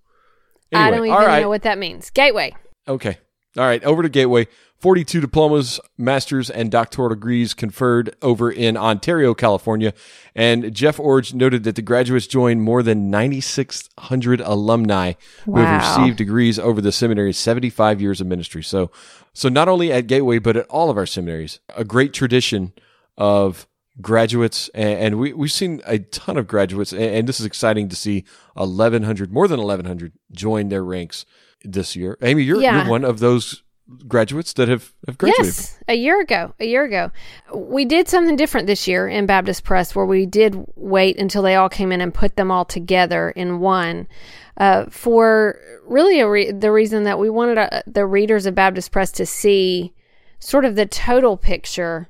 I 0.75 0.91
don't 0.91 1.07
even 1.07 1.17
right, 1.17 1.43
know 1.43 1.49
what 1.49 1.63
that 1.63 1.79
means. 1.79 2.11
Gateway. 2.11 2.55
okay, 2.89 3.19
all 3.57 3.65
right. 3.65 3.83
Over 3.85 4.03
to 4.03 4.09
Gateway. 4.09 4.49
Forty-two 4.79 5.21
diplomas, 5.21 5.81
masters, 5.97 6.51
and 6.51 6.71
doctoral 6.71 7.09
degrees 7.09 7.55
conferred 7.55 8.15
over 8.21 8.51
in 8.51 8.77
Ontario, 8.77 9.33
California. 9.35 9.95
And 10.35 10.75
Jeff 10.75 10.99
Iorg 10.99 11.33
noted 11.33 11.65
that 11.65 11.77
the 11.77 11.83
graduates 11.83 12.27
joined 12.27 12.63
more 12.63 12.83
than 12.83 13.11
9,600 13.11 14.41
alumni 14.43 15.15
who 15.45 15.57
have 15.57 15.99
received 15.99 16.19
degrees 16.19 16.59
over 16.59 16.81
the 16.81 16.93
seminary's 16.93 17.39
75 17.39 18.01
years 18.01 18.21
of 18.21 18.27
ministry. 18.27 18.63
So, 18.63 18.91
so 19.33 19.49
not 19.49 19.69
only 19.69 19.91
at 19.93 20.07
Gateway, 20.07 20.39
but 20.39 20.57
at 20.57 20.67
all 20.69 20.91
of 20.91 20.97
our 20.99 21.07
seminaries, 21.07 21.61
a 21.75 21.85
great 21.85 22.13
tradition 22.13 22.73
of 23.17 23.67
graduates. 24.01 24.69
And, 24.75 25.19
we, 25.19 25.33
we've 25.33 25.51
seen 25.53 25.81
a 25.87 25.99
ton 26.01 26.37
of 26.37 26.47
graduates. 26.47 26.93
And, 26.93 27.03
and 27.03 27.29
this 27.29 27.41
is 27.41 27.47
exciting 27.47 27.89
to 27.89 27.97
see 27.97 28.25
1,100, 28.55 29.33
more 29.33 29.49
than 29.49 29.59
1,100 29.61 30.13
join 30.33 30.69
their 30.69 30.85
ranks 30.85 31.25
this 31.65 31.97
year. 31.97 32.19
Amy, 32.23 32.43
you're, 32.43 32.61
Yeah. 32.61 32.83
you're 32.83 32.91
one 32.91 33.05
of 33.05 33.21
those 33.21 33.63
graduates 34.09 34.53
that 34.55 34.69
have, 34.69 34.93
have 35.07 35.19
graduated. 35.19 35.47
Yes, 35.47 35.79
a 35.89 35.95
year 35.95 36.21
ago. 36.21 36.55
A 36.61 36.67
year 36.67 36.85
ago. 36.85 37.11
We 37.55 37.85
did 37.85 38.09
something 38.09 38.37
different 38.37 38.67
this 38.67 38.89
year 38.89 39.09
in 39.09 39.27
Baptist 39.27 39.65
Press 39.65 39.95
where 39.95 40.07
we 40.07 40.27
did 40.27 40.57
wait 40.75 41.19
until 41.19 41.43
they 41.43 41.55
all 41.55 41.69
came 41.69 41.93
in 41.93 42.01
and 42.01 42.13
put 42.13 42.37
them 42.37 42.51
all 42.51 42.65
together 42.65 43.31
in 43.31 43.61
one. 43.61 44.09
Uh, 44.57 44.87
for 44.91 45.61
really 45.87 46.21
a 46.21 46.29
re- 46.29 46.51
the 46.51 46.73
reason 46.73 47.05
that 47.05 47.19
we 47.19 47.29
wanted 47.29 47.59
uh, 47.59 47.83
the 47.87 48.07
readers 48.07 48.47
of 48.47 48.55
Baptist 48.55 48.91
Press 48.91 49.13
to 49.13 49.27
see 49.27 49.93
sort 50.39 50.65
of 50.65 50.77
the 50.77 50.87
total 50.87 51.37
picture 51.37 52.09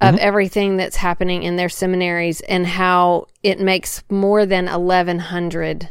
of 0.00 0.16
everything 0.16 0.78
that's 0.78 0.96
happening 0.96 1.42
in 1.42 1.56
their 1.56 1.68
seminaries 1.68 2.40
and 2.42 2.66
how 2.66 3.26
it 3.42 3.60
makes 3.60 4.02
more 4.08 4.46
than 4.46 4.64
1,100 4.64 5.90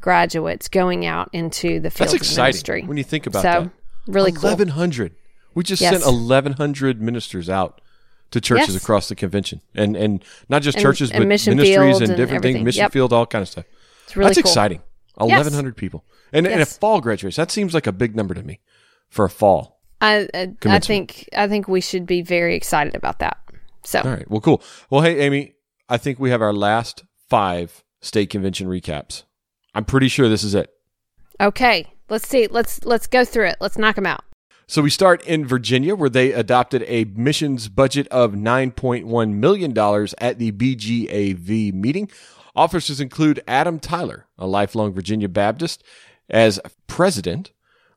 graduates 0.00 0.68
going 0.68 1.04
out 1.04 1.28
into 1.32 1.78
the 1.78 1.90
field 1.90 2.08
That's 2.08 2.14
exciting 2.14 2.44
ministry. 2.44 2.82
when 2.84 2.96
you 2.96 3.04
think 3.04 3.26
about 3.26 3.42
so, 3.42 3.48
that. 3.48 3.70
Really 4.06 4.32
cool. 4.32 4.42
1,100. 4.50 5.14
We 5.54 5.64
just 5.64 5.82
Yes. 5.82 5.92
sent 6.02 6.04
1,100 6.04 7.00
ministers 7.02 7.48
out 7.48 7.80
to 8.30 8.40
churches 8.40 8.74
Yes. 8.74 8.82
across 8.82 9.08
the 9.08 9.14
convention, 9.16 9.60
and 9.74 9.96
and 9.96 10.24
not 10.48 10.62
just 10.62 10.76
And- 10.76 10.82
churches, 10.82 11.10
and 11.10 11.20
but 11.20 11.26
ministries 11.28 11.98
and 11.98 12.08
different 12.16 12.20
everything. 12.20 12.54
things, 12.56 12.64
mission 12.64 12.82
Yep. 12.82 12.92
field, 12.92 13.12
all 13.12 13.26
kind 13.26 13.42
of 13.42 13.48
stuff. 13.48 13.64
It's 14.04 14.16
really 14.16 14.28
That's 14.30 14.42
cool. 14.42 14.50
exciting. 14.50 14.82
1,100 15.16 15.76
people, 15.76 16.04
and 16.32 16.46
and 16.46 16.62
a 16.62 16.66
fall 16.66 17.00
graduates, 17.00 17.36
That 17.36 17.50
seems 17.50 17.74
like 17.74 17.86
a 17.86 17.92
big 17.92 18.14
number 18.16 18.32
to 18.34 18.42
me 18.42 18.60
for 19.08 19.24
a 19.24 19.30
fall. 19.30 19.80
I 20.00 20.28
I, 20.32 20.52
I 20.64 20.78
think 20.78 21.28
I 21.36 21.46
think 21.48 21.66
we 21.68 21.80
should 21.80 22.06
be 22.06 22.22
very 22.22 22.54
excited 22.54 22.94
about 22.94 23.18
that. 23.18 23.36
So 23.84 24.00
All 24.00 24.10
right. 24.10 24.30
Well, 24.30 24.40
cool. 24.40 24.62
Well, 24.88 25.00
hey, 25.02 25.18
Amy, 25.20 25.54
I 25.88 25.96
think 25.98 26.18
we 26.20 26.30
have 26.30 26.40
our 26.40 26.52
last 26.52 27.02
five 27.28 27.82
state 28.00 28.30
convention 28.30 28.66
recaps. 28.68 29.24
I'm 29.74 29.84
pretty 29.84 30.08
sure 30.08 30.28
this 30.28 30.44
is 30.44 30.54
it. 30.54 30.70
okay, 31.40 31.86
let's 32.10 32.28
see. 32.28 32.46
Let's 32.46 32.84
let's 32.84 33.06
go 33.06 33.24
through 33.24 33.46
it. 33.46 33.56
Let's 33.60 33.78
knock 33.78 33.96
them 33.96 34.06
out. 34.06 34.24
So 34.66 34.82
we 34.82 34.90
start 34.90 35.26
in 35.26 35.46
Virginia, 35.46 35.96
where 35.96 36.08
they 36.08 36.32
adopted 36.32 36.84
a 36.86 37.04
missions 37.04 37.68
budget 37.68 38.06
of 38.08 38.34
$9.1 38.34 39.32
million 39.32 39.76
at 40.18 40.38
the 40.38 40.52
BGAV 40.52 41.74
meeting. 41.74 42.08
Officers 42.54 43.00
include 43.00 43.42
Adam 43.48 43.80
Tyler, 43.80 44.26
a 44.38 44.46
lifelong 44.46 44.92
Virginia 44.92 45.28
Baptist, 45.28 45.82
as 46.28 46.60
president. 46.86 47.50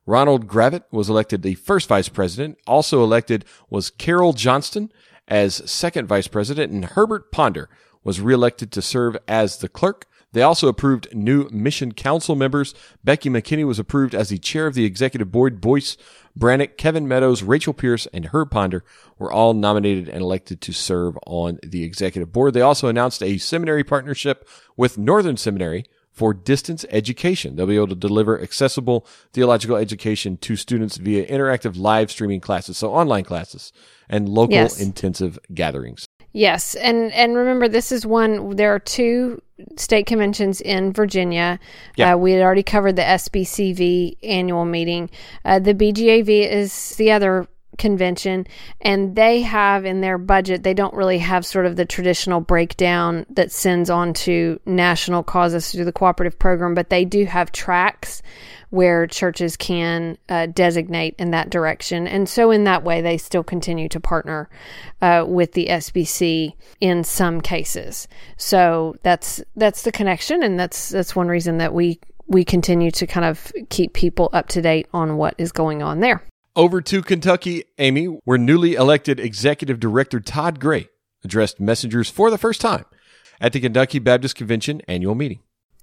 Ronald 0.04 0.48
Gravitt 0.48 0.82
was 0.90 1.08
elected 1.08 1.42
the 1.42 1.54
first 1.54 1.88
vice 1.88 2.08
president. 2.08 2.58
Also 2.66 3.04
elected 3.04 3.44
was 3.70 3.88
Carol 3.88 4.32
Johnston 4.32 4.90
as 5.28 5.70
second 5.70 6.08
vice 6.08 6.26
president, 6.26 6.72
and 6.72 6.84
Herbert 6.84 7.30
Ponder 7.30 7.68
was 8.02 8.20
reelected 8.20 8.72
to 8.72 8.82
serve 8.82 9.16
as 9.28 9.58
the 9.58 9.68
clerk. 9.68 10.06
They 10.34 10.42
also 10.42 10.68
approved 10.68 11.14
new 11.14 11.48
mission 11.50 11.92
council 11.92 12.34
members. 12.34 12.74
Becky 13.02 13.30
McKinney 13.30 13.64
was 13.64 13.78
approved 13.78 14.14
as 14.14 14.28
the 14.28 14.38
chair 14.38 14.66
of 14.66 14.74
the 14.74 14.84
executive 14.84 15.32
board. 15.32 15.60
Boyce 15.60 15.96
Brannick, 16.38 16.76
Kevin 16.76 17.06
Meadows, 17.06 17.44
Rachel 17.44 17.72
Pierce, 17.72 18.06
and 18.12 18.26
Herb 18.26 18.50
Ponder 18.50 18.84
were 19.16 19.32
all 19.32 19.54
nominated 19.54 20.08
and 20.08 20.20
elected 20.20 20.60
to 20.62 20.72
serve 20.72 21.16
on 21.26 21.60
the 21.62 21.84
executive 21.84 22.32
board. 22.32 22.52
They 22.52 22.60
also 22.60 22.88
announced 22.88 23.22
a 23.22 23.38
seminary 23.38 23.84
partnership 23.84 24.48
with 24.76 24.98
Northern 24.98 25.36
Seminary 25.36 25.84
for 26.10 26.34
distance 26.34 26.84
education. 26.90 27.54
They'll 27.56 27.66
be 27.66 27.76
able 27.76 27.88
to 27.88 27.94
deliver 27.94 28.40
accessible 28.40 29.06
theological 29.32 29.76
education 29.76 30.36
to 30.38 30.56
students 30.56 30.96
via 30.96 31.26
interactive 31.26 31.76
live 31.76 32.10
streaming 32.10 32.40
classes, 32.40 32.76
so 32.76 32.92
online 32.92 33.24
classes 33.24 33.72
and 34.08 34.28
local 34.28 34.54
Yes. 34.54 34.80
intensive 34.80 35.38
gatherings. 35.52 36.06
Yes, 36.36 36.74
and 36.74 37.12
and 37.12 37.36
remember, 37.36 37.68
this 37.68 37.92
is 37.92 38.04
one. 38.04 38.56
There 38.56 38.74
are 38.74 38.80
two 38.80 39.40
state 39.76 40.06
conventions 40.06 40.60
in 40.60 40.92
Virginia. 40.92 41.60
Yeah. 41.94 42.14
Uh, 42.14 42.16
we 42.16 42.32
had 42.32 42.42
already 42.42 42.64
covered 42.64 42.96
the 42.96 43.02
SBCV 43.02 44.16
annual 44.24 44.64
meeting. 44.64 45.10
Uh, 45.44 45.60
the 45.60 45.74
BGAV 45.74 46.28
is 46.50 46.96
the 46.96 47.12
other 47.12 47.46
convention, 47.78 48.48
and 48.80 49.14
they 49.14 49.42
have 49.42 49.84
in 49.84 50.00
their 50.00 50.18
budget. 50.18 50.64
They 50.64 50.74
don't 50.74 50.94
really 50.94 51.18
have 51.18 51.46
sort 51.46 51.66
of 51.66 51.76
the 51.76 51.84
traditional 51.84 52.40
breakdown 52.40 53.26
that 53.30 53.52
sends 53.52 53.88
on 53.88 54.12
to 54.14 54.58
national 54.66 55.22
causes 55.22 55.70
through 55.70 55.84
the 55.84 55.92
cooperative 55.92 56.36
program, 56.36 56.74
but 56.74 56.90
they 56.90 57.04
do 57.04 57.26
have 57.26 57.52
tracks 57.52 58.22
where 58.74 59.06
churches 59.06 59.56
can 59.56 60.18
uh, 60.28 60.46
designate 60.46 61.14
in 61.18 61.30
that 61.30 61.48
direction. 61.48 62.08
And 62.08 62.28
so, 62.28 62.50
in 62.50 62.64
that 62.64 62.82
way, 62.82 63.00
they 63.00 63.16
still 63.16 63.44
continue 63.44 63.88
to 63.90 64.00
partner 64.00 64.50
uh, 65.00 65.24
with 65.26 65.52
the 65.52 65.66
SBC 65.66 66.54
in 66.80 67.04
some 67.04 67.40
cases. 67.40 68.08
So 68.36 68.96
that's 69.02 69.40
that's 69.54 69.82
the 69.82 69.92
connection, 69.92 70.42
and 70.42 70.58
that's 70.58 70.88
that's 70.88 71.14
one 71.14 71.28
reason 71.28 71.58
that 71.58 71.72
we 71.72 72.00
we 72.26 72.44
continue 72.44 72.90
to 72.90 73.06
kind 73.06 73.24
of 73.24 73.52
keep 73.70 73.92
people 73.92 74.28
up 74.32 74.48
to 74.48 74.62
date 74.62 74.88
on 74.92 75.16
what 75.16 75.34
is 75.38 75.52
going 75.52 75.82
on 75.82 76.00
there. 76.00 76.24
Over 76.56 76.80
to 76.80 77.02
Kentucky, 77.02 77.64
Amy, 77.78 78.06
where 78.24 78.38
newly 78.38 78.74
elected 78.74 79.20
executive 79.20 79.78
director 79.80 80.20
Todd 80.20 80.58
Gray 80.60 80.88
addressed 81.22 81.60
messengers 81.60 82.10
for 82.10 82.30
the 82.30 82.38
first 82.38 82.60
time 82.60 82.84
at 83.40 83.52
the 83.52 83.60
Kentucky 83.60 83.98
Baptist 83.98 84.36
Convention 84.36 84.82
annual 84.88 85.14
meeting. 85.14 85.40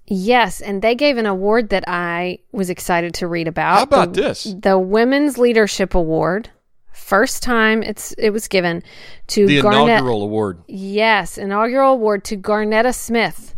Yes, 0.07 0.61
and 0.61 0.81
they 0.81 0.95
gave 0.95 1.17
an 1.17 1.25
award 1.25 1.69
that 1.69 1.83
I 1.87 2.39
was 2.51 2.69
excited 2.69 3.13
to 3.15 3.27
read 3.27 3.47
about. 3.47 3.77
How 3.77 3.83
about 3.83 4.13
the, 4.13 4.21
this? 4.21 4.43
The 4.59 4.77
Women's 4.77 5.37
Leadership 5.37 5.95
Award. 5.95 6.49
First 6.91 7.43
time 7.43 7.81
it's 7.83 8.11
it 8.13 8.31
was 8.31 8.47
given 8.47 8.83
to 9.27 9.45
The 9.47 9.61
Garnett. 9.61 9.83
inaugural 9.89 10.23
award. 10.23 10.61
Yes, 10.67 11.37
inaugural 11.37 11.93
award 11.93 12.23
to 12.25 12.37
Garnetta 12.37 12.93
Smith. 12.93 13.55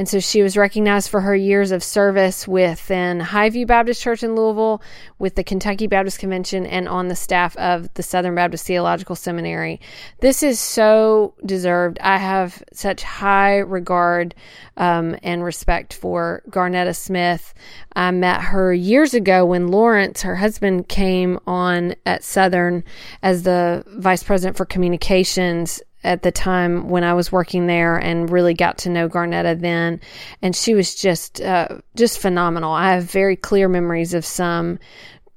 And 0.00 0.08
so 0.08 0.18
she 0.18 0.42
was 0.42 0.56
recognized 0.56 1.10
for 1.10 1.20
her 1.20 1.36
years 1.36 1.72
of 1.72 1.84
service 1.84 2.48
within 2.48 3.20
Highview 3.20 3.66
Baptist 3.66 4.00
Church 4.00 4.22
in 4.22 4.34
Louisville, 4.34 4.80
with 5.18 5.34
the 5.34 5.44
Kentucky 5.44 5.86
Baptist 5.88 6.18
Convention, 6.18 6.64
and 6.64 6.88
on 6.88 7.08
the 7.08 7.14
staff 7.14 7.54
of 7.58 7.92
the 7.92 8.02
Southern 8.02 8.34
Baptist 8.34 8.66
Theological 8.66 9.14
Seminary. 9.14 9.78
This 10.20 10.42
is 10.42 10.58
so 10.58 11.34
deserved. 11.44 11.98
I 12.00 12.16
have 12.16 12.62
such 12.72 13.02
high 13.02 13.58
regard 13.58 14.34
um, 14.78 15.16
and 15.22 15.44
respect 15.44 15.92
for 15.92 16.44
Garnetta 16.48 16.96
Smith. 16.96 17.52
I 17.94 18.10
met 18.10 18.40
her 18.40 18.72
years 18.72 19.12
ago 19.12 19.44
when 19.44 19.68
Lawrence, 19.68 20.22
her 20.22 20.36
husband, 20.36 20.88
came 20.88 21.38
on 21.46 21.94
at 22.06 22.24
Southern 22.24 22.84
as 23.22 23.42
the 23.42 23.84
vice 23.86 24.22
president 24.22 24.56
for 24.56 24.64
communications 24.64 25.82
at 26.02 26.22
the 26.22 26.32
time 26.32 26.88
when 26.88 27.04
I 27.04 27.14
was 27.14 27.30
working 27.30 27.66
there 27.66 27.96
and 27.96 28.30
really 28.30 28.54
got 28.54 28.78
to 28.78 28.90
know 28.90 29.08
Garnetta 29.08 29.60
then. 29.60 30.00
And 30.42 30.56
she 30.56 30.74
was 30.74 30.94
just, 30.94 31.40
uh, 31.40 31.80
just 31.96 32.18
phenomenal. 32.18 32.72
I 32.72 32.94
have 32.94 33.04
very 33.04 33.36
clear 33.36 33.68
memories 33.68 34.14
of 34.14 34.24
some 34.24 34.78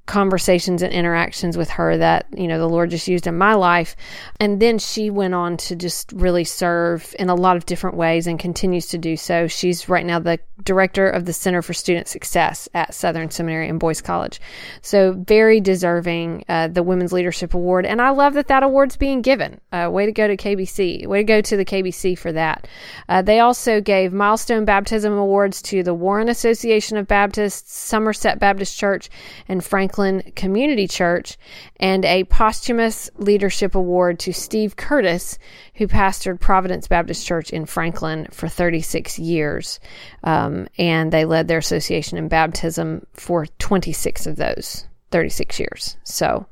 conversations 0.05 0.81
and 0.81 0.91
interactions 0.91 1.55
with 1.55 1.69
her 1.69 1.97
that 1.97 2.25
you 2.37 2.45
know 2.45 2.59
the 2.59 2.67
lord 2.67 2.89
just 2.89 3.07
used 3.07 3.25
in 3.25 3.37
my 3.37 3.53
life. 3.53 3.95
And 4.39 4.61
then 4.61 4.77
she 4.77 5.09
went 5.09 5.33
on 5.33 5.55
to 5.57 5.77
just 5.77 6.11
really 6.11 6.43
serve 6.43 7.15
in 7.17 7.29
a 7.29 7.35
lot 7.35 7.55
of 7.55 7.65
different 7.65 7.95
ways 7.95 8.27
and 8.27 8.37
continues 8.37 8.87
to 8.87 8.97
do 8.97 9.15
so. 9.15 9.47
She's 9.47 9.87
right 9.87 10.05
now 10.05 10.19
the 10.19 10.39
director 10.63 11.09
of 11.09 11.25
the 11.25 11.31
center 11.31 11.61
for 11.61 11.73
student 11.73 12.09
success 12.09 12.67
at 12.73 12.93
southern 12.93 13.31
seminary 13.31 13.69
and 13.69 13.79
Boyce 13.79 14.01
college. 14.01 14.41
So 14.81 15.13
very 15.13 15.61
deserving 15.61 16.43
uh, 16.49 16.67
the 16.67 16.83
women's 16.83 17.13
leadership 17.13 17.53
award. 17.53 17.85
And 17.85 18.01
i 18.01 18.09
love 18.09 18.33
that 18.33 18.47
that 18.47 18.63
award's 18.63 18.97
being 18.97 19.21
given. 19.21 19.61
Uh, 19.71 19.89
way 19.89 20.05
to 20.05 20.11
go 20.11 20.27
to 20.27 20.35
kbc 20.35 21.07
way 21.07 21.19
to 21.19 21.23
go 21.23 21.39
to 21.39 21.55
the 21.55 21.65
kbc 21.65 22.17
for 22.17 22.33
that. 22.33 22.67
Uh, 23.07 23.21
they 23.21 23.39
also 23.39 23.79
gave 23.79 24.11
milestone 24.11 24.65
baptism 24.65 25.13
awards 25.13 25.61
to 25.61 25.81
the 25.81 25.93
warren 25.93 26.27
association 26.27 26.97
of 26.97 27.07
baptists 27.07 27.73
somerset 27.73 28.37
baptist 28.37 28.77
church 28.77 29.09
and 29.47 29.63
franklin 29.63 29.92
Franklin 29.93 30.31
Community 30.35 30.87
Church, 30.87 31.37
and 31.77 32.03
a 32.03 32.23
posthumous 32.23 33.11
leadership 33.17 33.75
award 33.75 34.17
to 34.19 34.33
Steve 34.33 34.75
Curtis, 34.75 35.37
who 35.75 35.87
pastored 35.87 36.39
Providence 36.39 36.87
Baptist 36.87 37.27
Church 37.27 37.51
in 37.51 37.67
Franklin 37.67 38.27
for 38.31 38.47
36 38.47 39.19
years. 39.19 39.79
Um, 40.23 40.67
and 40.79 41.11
they 41.11 41.25
led 41.25 41.47
their 41.47 41.59
association 41.59 42.17
in 42.17 42.27
baptism 42.27 43.05
for 43.13 43.45
26 43.45 44.25
of 44.25 44.35
those 44.35 44.87
36 45.11 45.59
years. 45.59 45.97
So, 46.03 46.47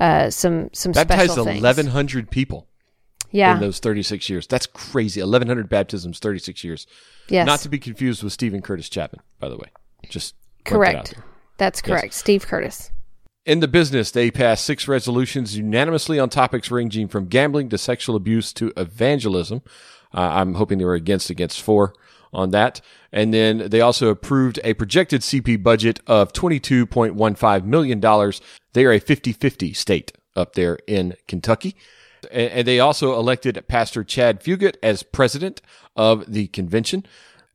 uh, 0.00 0.30
some 0.30 0.70
some 0.72 0.92
Baptized 0.92 1.32
special 1.32 1.44
things. 1.44 1.62
1,100 1.62 2.30
people 2.30 2.66
yeah. 3.32 3.52
in 3.54 3.60
those 3.60 3.80
36 3.80 4.30
years. 4.30 4.46
That's 4.46 4.66
crazy. 4.66 5.20
1,100 5.20 5.68
baptisms, 5.68 6.20
36 6.20 6.64
years. 6.64 6.86
yes. 7.28 7.46
Not 7.46 7.60
to 7.60 7.68
be 7.68 7.78
confused 7.78 8.22
with 8.22 8.32
Steven 8.32 8.62
Curtis 8.62 8.88
Chapman, 8.88 9.20
by 9.38 9.50
the 9.50 9.58
way. 9.58 9.70
Just 10.08 10.36
correct. 10.64 11.14
That's 11.58 11.82
correct. 11.82 12.14
Steve 12.14 12.46
Curtis. 12.46 12.90
In 13.44 13.60
the 13.60 13.68
business, 13.68 14.10
they 14.10 14.30
passed 14.30 14.64
six 14.64 14.86
resolutions 14.86 15.56
unanimously 15.56 16.18
on 16.18 16.28
topics 16.28 16.70
ranging 16.70 17.08
from 17.08 17.26
gambling 17.26 17.68
to 17.70 17.78
sexual 17.78 18.14
abuse 18.14 18.52
to 18.54 18.72
evangelism. 18.76 19.62
Uh, 20.14 20.20
I'm 20.20 20.54
hoping 20.54 20.78
they 20.78 20.84
were 20.84 20.94
against 20.94 21.30
against 21.30 21.62
four 21.62 21.94
on 22.32 22.50
that. 22.50 22.80
And 23.12 23.32
then 23.32 23.70
they 23.70 23.80
also 23.80 24.08
approved 24.08 24.60
a 24.64 24.74
projected 24.74 25.22
CP 25.22 25.62
budget 25.62 26.00
of 26.06 26.32
$22.15 26.32 27.64
million. 27.64 28.32
They 28.72 28.84
are 28.84 28.92
a 28.92 29.00
50 29.00 29.32
50 29.32 29.72
state 29.72 30.12
up 30.36 30.52
there 30.54 30.78
in 30.86 31.14
Kentucky. 31.26 31.74
And 32.30 32.66
they 32.66 32.80
also 32.80 33.18
elected 33.18 33.64
Pastor 33.68 34.04
Chad 34.04 34.42
Fugit 34.42 34.76
as 34.82 35.02
president 35.02 35.62
of 35.96 36.30
the 36.30 36.48
convention. 36.48 37.06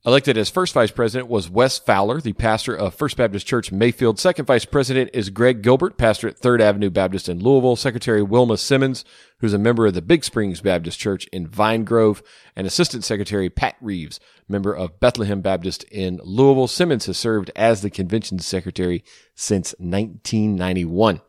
Elected 0.05 0.37
as 0.37 0.49
first 0.49 0.73
vice 0.73 0.91
president 0.91 1.29
was 1.29 1.49
Wes 1.49 1.79
Fowler, 1.79 2.19
the 2.19 2.33
pastor 2.33 2.75
of 2.75 2.93
First 2.93 3.15
Baptist 3.15 3.47
Church 3.47 3.71
Mayfield. 3.71 4.19
Second 4.19 4.43
vice 4.43 4.65
president 4.65 5.09
is 5.13 5.29
Greg 5.29 5.61
Gilbert, 5.61 5.97
pastor 5.97 6.27
at 6.27 6.37
Third 6.37 6.59
Avenue 6.59 6.89
Baptist 6.89 7.29
in 7.29 7.39
Louisville. 7.39 7.77
Secretary 7.77 8.21
Wilma 8.21 8.57
Simmons, 8.57 9.05
who's 9.37 9.53
a 9.53 9.57
member 9.57 9.87
of 9.87 9.93
the 9.93 10.01
Big 10.01 10.25
Springs 10.25 10.59
Baptist 10.59 10.99
Church 10.99 11.25
in 11.27 11.47
Vine 11.47 11.85
Grove. 11.85 12.21
And 12.53 12.67
assistant 12.67 13.05
secretary 13.05 13.49
Pat 13.49 13.77
Reeves, 13.79 14.19
member 14.49 14.75
of 14.75 14.99
Bethlehem 14.99 15.39
Baptist 15.39 15.83
in 15.85 16.19
Louisville. 16.21 16.67
Simmons 16.67 17.05
has 17.05 17.17
served 17.17 17.49
as 17.55 17.81
the 17.81 17.89
convention 17.89 18.39
secretary 18.39 19.05
since 19.35 19.73
1991. 19.79 21.21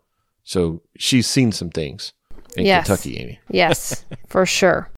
So 0.43 0.83
she's 0.99 1.29
seen 1.29 1.53
some 1.53 1.71
things 1.71 2.13
in 2.57 2.67
Yes. 2.67 2.89
Kentucky, 2.89 3.19
Amy. 3.19 3.39
Yes, 3.49 4.05
for 4.27 4.45
sure. 4.45 4.91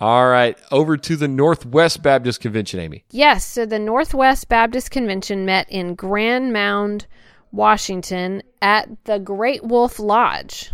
All 0.00 0.28
right, 0.28 0.56
over 0.70 0.96
to 0.96 1.14
the 1.16 1.28
Northwest 1.28 2.02
Baptist 2.02 2.40
Convention, 2.40 2.80
Amy. 2.80 3.04
Yes, 3.10 3.44
so 3.44 3.66
the 3.66 3.78
Northwest 3.78 4.48
Baptist 4.48 4.90
Convention 4.90 5.44
met 5.44 5.70
in 5.70 5.94
Grand 5.94 6.52
Mound, 6.54 7.06
Washington 7.52 8.42
at 8.62 8.88
the 9.04 9.18
Great 9.18 9.62
Wolf 9.64 9.98
Lodge. 9.98 10.70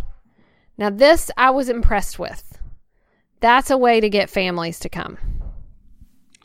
Now, 0.77 0.89
this 0.89 1.29
I 1.35 1.49
was 1.49 1.67
impressed 1.67 2.17
with. 2.19 2.57
That's 3.41 3.69
a 3.69 3.77
way 3.77 3.99
to 3.99 4.09
get 4.09 4.29
families 4.29 4.79
to 4.79 4.89
come. 4.89 5.17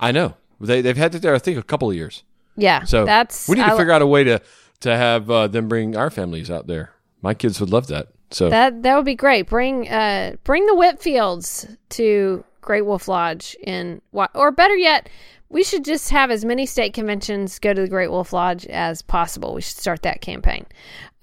I 0.00 0.10
know 0.10 0.34
they 0.60 0.80
they've 0.80 0.96
had 0.96 1.14
it 1.14 1.22
there. 1.22 1.34
I 1.34 1.38
think 1.38 1.58
a 1.58 1.62
couple 1.62 1.88
of 1.88 1.94
years. 1.96 2.24
Yeah, 2.56 2.82
So 2.84 3.04
that's 3.06 3.48
we 3.48 3.56
need 3.56 3.62
to 3.64 3.72
I- 3.74 3.76
figure 3.76 3.92
out 3.92 4.02
a 4.02 4.06
way 4.06 4.24
to 4.24 4.40
to 4.80 4.96
have 4.96 5.30
uh, 5.30 5.46
them 5.46 5.68
bring 5.68 5.96
our 5.96 6.10
families 6.10 6.50
out 6.50 6.66
there. 6.66 6.90
My 7.22 7.34
kids 7.34 7.60
would 7.60 7.70
love 7.70 7.86
that. 7.86 8.08
So 8.32 8.48
that 8.50 8.82
that 8.82 8.96
would 8.96 9.04
be 9.04 9.14
great. 9.14 9.46
Bring 9.48 9.88
uh 9.88 10.32
bring 10.44 10.66
the 10.66 10.72
Whitfields 10.74 11.76
to 11.90 12.44
Great 12.62 12.86
Wolf 12.86 13.08
Lodge 13.08 13.54
in 13.62 14.00
or 14.12 14.50
better 14.50 14.76
yet, 14.76 15.08
we 15.50 15.62
should 15.62 15.84
just 15.84 16.08
have 16.10 16.30
as 16.30 16.44
many 16.44 16.64
state 16.64 16.94
conventions 16.94 17.58
go 17.58 17.74
to 17.74 17.82
the 17.82 17.88
Great 17.88 18.10
Wolf 18.10 18.32
Lodge 18.32 18.64
as 18.66 19.02
possible. 19.02 19.52
We 19.52 19.60
should 19.60 19.76
start 19.76 20.02
that 20.02 20.22
campaign. 20.22 20.64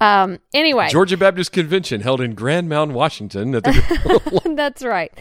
Um 0.02 0.40
anyway, 0.54 0.88
Georgia 0.90 1.18
Baptist 1.18 1.52
Convention 1.52 2.02
held 2.02 2.22
in 2.22 2.36
Grand 2.36 2.70
Mound, 2.70 2.94
Washington. 2.94 3.56
At 3.56 3.64
the, 3.64 4.42
That's 4.56 4.84
right. 4.84 5.12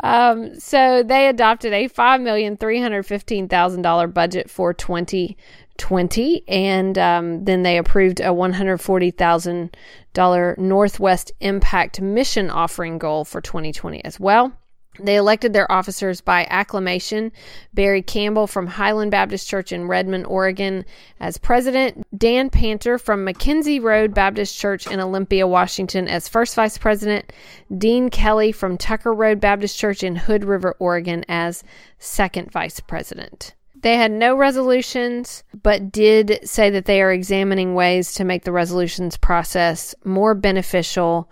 Um, 0.00 0.58
so 0.60 1.02
they 1.02 1.28
adopted 1.28 1.72
a 1.72 1.88
five 1.88 2.20
million 2.20 2.56
three 2.56 2.80
hundred 2.80 3.04
fifteen 3.04 3.48
thousand 3.48 3.82
dollar 3.82 4.06
budget 4.06 4.48
for 4.48 4.72
twenty 4.72 5.36
twenty, 5.76 6.44
and 6.46 6.96
um, 6.98 7.44
then 7.46 7.62
they 7.62 7.78
approved 7.78 8.20
a 8.20 8.32
one 8.32 8.52
hundred 8.52 8.78
forty 8.78 9.10
thousand 9.10 9.76
dollar 10.12 10.54
Northwest 10.56 11.32
Impact 11.40 12.00
Mission 12.00 12.48
offering 12.48 12.98
goal 12.98 13.24
for 13.24 13.40
twenty 13.40 13.72
twenty 13.72 14.04
as 14.04 14.20
well. 14.20 14.52
They 15.00 15.16
elected 15.16 15.52
their 15.52 15.70
officers 15.70 16.20
by 16.20 16.46
acclamation. 16.50 17.32
Barry 17.72 18.02
Campbell 18.02 18.46
from 18.46 18.66
Highland 18.66 19.10
Baptist 19.10 19.48
Church 19.48 19.72
in 19.72 19.88
Redmond, 19.88 20.26
Oregon, 20.26 20.84
as 21.20 21.38
president. 21.38 22.06
Dan 22.16 22.50
Panter 22.50 22.98
from 22.98 23.24
McKenzie 23.24 23.82
Road 23.82 24.14
Baptist 24.14 24.58
Church 24.58 24.86
in 24.86 25.00
Olympia, 25.00 25.46
Washington, 25.46 26.08
as 26.08 26.28
first 26.28 26.54
vice 26.54 26.78
president. 26.78 27.32
Dean 27.76 28.10
Kelly 28.10 28.52
from 28.52 28.76
Tucker 28.76 29.14
Road 29.14 29.40
Baptist 29.40 29.78
Church 29.78 30.02
in 30.02 30.16
Hood 30.16 30.44
River, 30.44 30.74
Oregon, 30.78 31.24
as 31.28 31.62
second 31.98 32.50
vice 32.50 32.80
president. 32.80 33.54
They 33.80 33.96
had 33.96 34.10
no 34.10 34.34
resolutions, 34.34 35.44
but 35.62 35.92
did 35.92 36.40
say 36.42 36.68
that 36.70 36.86
they 36.86 37.00
are 37.00 37.12
examining 37.12 37.74
ways 37.74 38.12
to 38.14 38.24
make 38.24 38.42
the 38.42 38.52
resolutions 38.52 39.16
process 39.16 39.94
more 40.04 40.34
beneficial 40.34 41.30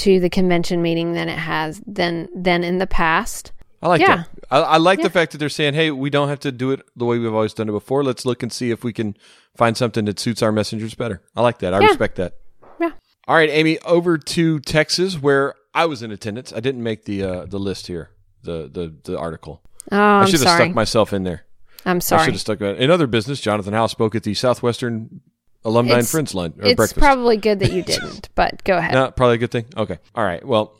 to 0.00 0.20
the 0.20 0.30
convention 0.30 0.82
meeting 0.82 1.12
than 1.14 1.28
it 1.28 1.38
has 1.38 1.80
than 1.86 2.28
than 2.34 2.64
in 2.64 2.78
the 2.78 2.86
past. 2.86 3.52
I 3.82 3.88
like 3.88 4.00
Yeah. 4.02 4.16
that. 4.16 4.28
I, 4.50 4.60
I 4.60 4.76
like 4.76 5.00
the 5.00 5.08
fact 5.10 5.32
that 5.32 5.38
they're 5.38 5.48
saying, 5.48 5.74
"Hey, 5.74 5.90
we 5.90 6.10
don't 6.10 6.28
have 6.28 6.40
to 6.40 6.52
do 6.52 6.70
it 6.72 6.82
the 6.96 7.04
way 7.06 7.18
we've 7.18 7.32
always 7.32 7.54
done 7.54 7.68
it 7.68 7.72
before. 7.72 8.04
Let's 8.04 8.26
look 8.26 8.42
and 8.42 8.52
see 8.52 8.70
if 8.70 8.84
we 8.84 8.92
can 8.92 9.16
find 9.56 9.76
something 9.76 10.04
that 10.04 10.18
suits 10.18 10.42
our 10.42 10.52
messengers 10.52 10.94
better." 10.94 11.22
I 11.34 11.40
like 11.42 11.58
that. 11.60 11.72
I 11.72 11.80
Yeah. 11.80 11.86
respect 11.86 12.16
that. 12.16 12.34
Yeah. 12.80 12.90
All 13.26 13.36
right, 13.36 13.48
Amy, 13.50 13.78
over 13.80 14.18
to 14.18 14.58
Texas, 14.60 15.20
where 15.20 15.54
I 15.74 15.86
was 15.86 16.02
in 16.02 16.10
attendance. 16.10 16.52
I 16.52 16.60
didn't 16.60 16.82
make 16.82 17.04
the 17.06 17.22
uh, 17.22 17.46
the 17.46 17.58
list 17.58 17.86
here, 17.86 18.10
the 18.42 18.68
the 18.70 18.94
the 19.04 19.18
article. 19.18 19.62
Oh, 19.92 19.96
I'm 19.96 20.22
I'm 20.22 20.26
should 20.30 20.40
have 20.40 20.56
stuck 20.56 20.74
myself 20.74 21.12
in 21.12 21.22
there. 21.22 21.44
I'm 21.86 22.02
sorry. 22.02 22.20
I 22.22 22.24
should 22.26 22.34
have 22.34 22.40
stuck 22.40 22.60
in 22.60 22.90
other 22.90 23.06
business. 23.06 23.40
Jonathan 23.40 23.72
Howe 23.72 23.86
spoke 23.86 24.14
at 24.14 24.22
the 24.24 24.34
Southwestern 24.34 25.20
Alumni 25.64 25.92
and 25.92 25.98
It's- 26.00 26.10
Friends 26.10 26.34
lunch 26.34 26.54
or 26.54 26.62
breakfast. 26.62 26.70
It's 26.72 26.76
breakfast. 26.76 26.98
probably 26.98 27.36
good 27.36 27.58
that 27.60 27.72
you 27.72 27.82
didn't, 27.82 28.28
but 28.34 28.62
go 28.64 28.76
ahead. 28.78 28.94
No, 28.94 29.10
probably 29.10 29.34
a 29.36 29.38
good 29.38 29.50
thing. 29.50 29.66
Okay. 29.76 29.98
All 30.14 30.24
right. 30.24 30.44
Well, 30.44 30.76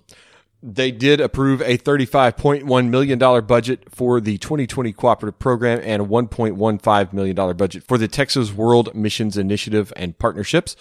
they 0.63 0.91
did 0.91 1.21
approve 1.21 1.63
a 1.63 1.79
$35.1 1.79 2.89
million 2.91 3.19
budget 3.47 3.85
for 3.91 4.21
the 4.21 4.37
2020 4.39 4.93
cooperative 4.93 5.39
program 5.39 5.81
and 5.83 6.03
a 6.03 6.05
$1.15 6.05 7.13
million 7.13 7.57
budget 7.57 7.83
for 7.85 7.97
the 7.99 8.09
Texas 8.09 8.53
World 8.53 8.95
Missions 8.95 9.37
Initiative 9.39 9.93
and 9.97 10.19
partnerships. 10.19 10.77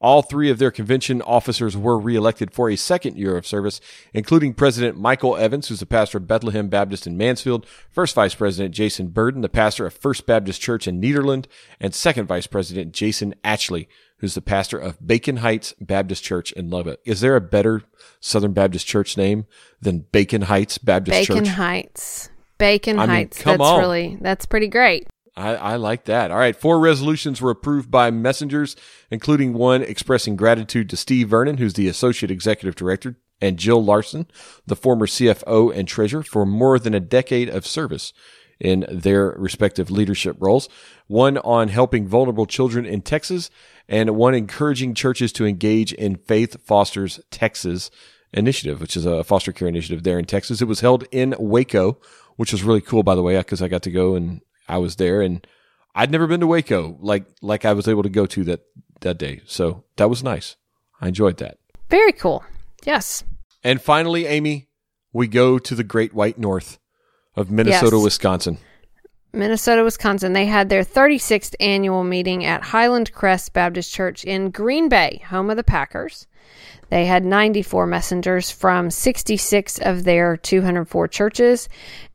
All 0.00 0.22
three 0.22 0.48
of 0.48 0.58
their 0.58 0.70
convention 0.70 1.20
officers 1.22 1.76
were 1.76 1.98
reelected 1.98 2.52
for 2.52 2.70
a 2.70 2.76
second 2.76 3.16
year 3.16 3.36
of 3.36 3.46
service, 3.46 3.80
including 4.12 4.54
President 4.54 4.96
Michael 4.96 5.36
Evans, 5.36 5.68
who's 5.68 5.80
the 5.80 5.86
pastor 5.86 6.18
of 6.18 6.28
Bethlehem 6.28 6.68
Baptist 6.68 7.06
in 7.06 7.16
Mansfield, 7.16 7.66
First 7.90 8.14
Vice 8.14 8.34
President 8.34 8.72
Jason 8.74 9.08
Burden, 9.08 9.40
the 9.40 9.48
pastor 9.48 9.86
of 9.86 9.94
First 9.94 10.24
Baptist 10.24 10.60
Church 10.60 10.86
in 10.86 11.00
Nederland, 11.00 11.46
and 11.80 11.92
Second 11.92 12.26
Vice 12.26 12.46
President 12.46 12.92
Jason 12.92 13.34
Atchley, 13.42 13.88
who's 14.18 14.36
the 14.36 14.40
pastor 14.40 14.78
of 14.78 15.04
Bacon 15.04 15.38
Heights 15.38 15.74
Baptist 15.80 16.22
Church 16.22 16.52
in 16.52 16.70
Lubbock. 16.70 17.00
Is 17.04 17.20
there 17.20 17.34
a 17.34 17.40
better 17.40 17.82
Southern 18.20 18.52
Baptist 18.52 18.86
church 18.86 19.16
name 19.16 19.46
than 19.80 20.06
Bacon 20.12 20.42
Heights 20.42 20.78
Baptist 20.78 21.12
Bacon 21.12 21.26
Church? 21.26 21.44
Bacon 21.44 21.54
Heights. 21.54 22.30
Bacon 22.58 22.98
I 22.98 23.02
mean, 23.02 23.10
Heights. 23.10 23.38
come 23.40 23.58
that's 23.58 23.68
on. 23.68 23.78
really 23.80 24.18
that's 24.20 24.46
pretty 24.46 24.68
great. 24.68 25.08
I, 25.38 25.54
I 25.54 25.76
like 25.76 26.04
that. 26.06 26.30
All 26.30 26.38
right. 26.38 26.56
Four 26.56 26.80
resolutions 26.80 27.40
were 27.40 27.50
approved 27.50 27.90
by 27.90 28.10
messengers, 28.10 28.74
including 29.10 29.54
one 29.54 29.82
expressing 29.82 30.34
gratitude 30.34 30.90
to 30.90 30.96
Steve 30.96 31.28
Vernon, 31.28 31.58
who's 31.58 31.74
the 31.74 31.88
Associate 31.88 32.30
Executive 32.30 32.74
Director, 32.74 33.16
and 33.40 33.56
Jill 33.56 33.82
Larson, 33.82 34.26
the 34.66 34.74
former 34.74 35.06
CFO 35.06 35.72
and 35.72 35.86
Treasurer, 35.86 36.24
for 36.24 36.44
more 36.44 36.78
than 36.78 36.92
a 36.92 37.00
decade 37.00 37.48
of 37.48 37.66
service 37.66 38.12
in 38.58 38.84
their 38.90 39.30
respective 39.38 39.92
leadership 39.92 40.36
roles. 40.40 40.68
One 41.06 41.38
on 41.38 41.68
helping 41.68 42.08
vulnerable 42.08 42.46
children 42.46 42.84
in 42.84 43.02
Texas, 43.02 43.48
and 43.88 44.16
one 44.16 44.34
encouraging 44.34 44.94
churches 44.94 45.32
to 45.34 45.46
engage 45.46 45.92
in 45.92 46.16
Faith 46.16 46.60
Fosters 46.64 47.20
Texas 47.30 47.92
initiative, 48.32 48.80
which 48.80 48.96
is 48.96 49.06
a 49.06 49.22
foster 49.22 49.52
care 49.52 49.68
initiative 49.68 50.02
there 50.02 50.18
in 50.18 50.24
Texas. 50.24 50.60
It 50.60 50.66
was 50.66 50.80
held 50.80 51.04
in 51.12 51.36
Waco, 51.38 52.00
which 52.34 52.50
was 52.50 52.64
really 52.64 52.80
cool, 52.80 53.04
by 53.04 53.14
the 53.14 53.22
way, 53.22 53.38
because 53.38 53.62
I 53.62 53.68
got 53.68 53.82
to 53.82 53.90
go 53.92 54.16
and 54.16 54.40
I 54.68 54.78
was 54.78 54.96
there, 54.96 55.22
and 55.22 55.46
I'd 55.94 56.10
never 56.10 56.26
been 56.26 56.40
to 56.40 56.46
Waco 56.46 56.96
like 57.00 57.24
like 57.42 57.64
I 57.64 57.72
was 57.72 57.88
able 57.88 58.02
to 58.02 58.08
go 58.08 58.26
to 58.26 58.44
that 58.44 58.60
that 59.00 59.18
day. 59.18 59.40
So 59.46 59.84
that 59.96 60.08
was 60.10 60.22
nice. 60.22 60.56
I 61.00 61.08
enjoyed 61.08 61.38
that. 61.38 61.58
Very 61.90 62.12
cool. 62.12 62.44
Yes. 62.84 63.24
And 63.64 63.80
finally, 63.80 64.26
Amy, 64.26 64.68
we 65.12 65.26
go 65.28 65.58
to 65.58 65.74
the 65.74 65.84
Great 65.84 66.12
White 66.14 66.38
North 66.38 66.78
of 67.36 67.50
Minnesota, 67.50 67.96
Yes. 67.96 68.04
Wisconsin. 68.04 68.58
Minnesota, 69.32 69.84
Wisconsin. 69.84 70.32
They 70.32 70.46
had 70.46 70.68
their 70.68 70.82
36th 70.82 71.54
annual 71.60 72.04
meeting 72.04 72.44
at 72.44 72.64
Highland 72.64 73.12
Crest 73.12 73.52
Baptist 73.52 73.92
Church 73.92 74.24
in 74.24 74.50
Green 74.50 74.88
Bay, 74.88 75.22
home 75.28 75.50
of 75.50 75.56
the 75.56 75.64
Packers. 75.64 76.26
They 76.90 77.04
had 77.04 77.24
94 77.24 77.86
messengers 77.86 78.50
from 78.50 78.90
66 78.90 79.78
of 79.78 80.04
their 80.04 80.38
204 80.38 81.08
churches 81.08 81.68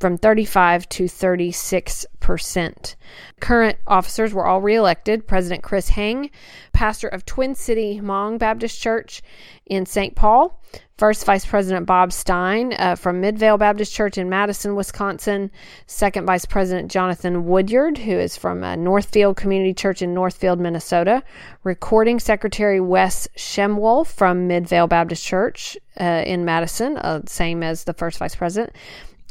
from 0.00 0.16
35 0.16 0.88
to 0.88 1.06
36 1.06 2.06
percent. 2.20 2.96
Current 3.40 3.78
officers 3.86 4.32
were 4.32 4.46
all 4.46 4.60
reelected. 4.60 5.26
President 5.26 5.62
Chris 5.62 5.90
Heng, 5.90 6.30
pastor 6.72 7.08
of 7.08 7.26
Twin 7.26 7.54
City 7.54 7.98
Hmong 8.00 8.38
Baptist 8.38 8.80
Church 8.80 9.22
in 9.66 9.84
St. 9.84 10.14
Paul. 10.14 10.62
First 10.96 11.24
Vice 11.24 11.46
President 11.46 11.86
Bob 11.86 12.12
Stein 12.12 12.74
uh, 12.78 12.94
from 12.94 13.22
Midvale 13.22 13.56
Baptist 13.56 13.94
Church 13.94 14.18
in 14.18 14.28
Madison, 14.28 14.76
Wisconsin. 14.76 15.50
Second 15.86 16.26
Vice 16.26 16.44
President 16.44 16.90
Jonathan 16.90 17.46
Woodyard, 17.46 17.96
who 17.98 18.12
is 18.12 18.36
from 18.36 18.62
uh, 18.62 18.76
Northfield 18.76 19.36
Community 19.36 19.72
Church 19.72 20.02
in 20.02 20.12
Northfield, 20.12 20.60
Minnesota. 20.60 21.22
Recording 21.64 22.20
Secretary 22.20 22.80
Wes 22.80 23.28
Shemwolf 23.36 24.08
from 24.08 24.46
Midvale 24.46 24.86
Baptist 24.86 25.24
Church 25.24 25.76
uh, 25.98 26.22
in 26.26 26.44
Madison, 26.44 26.98
uh, 26.98 27.22
same 27.26 27.62
as 27.62 27.84
the 27.84 27.94
first 27.94 28.18
Vice 28.18 28.34
President 28.34 28.74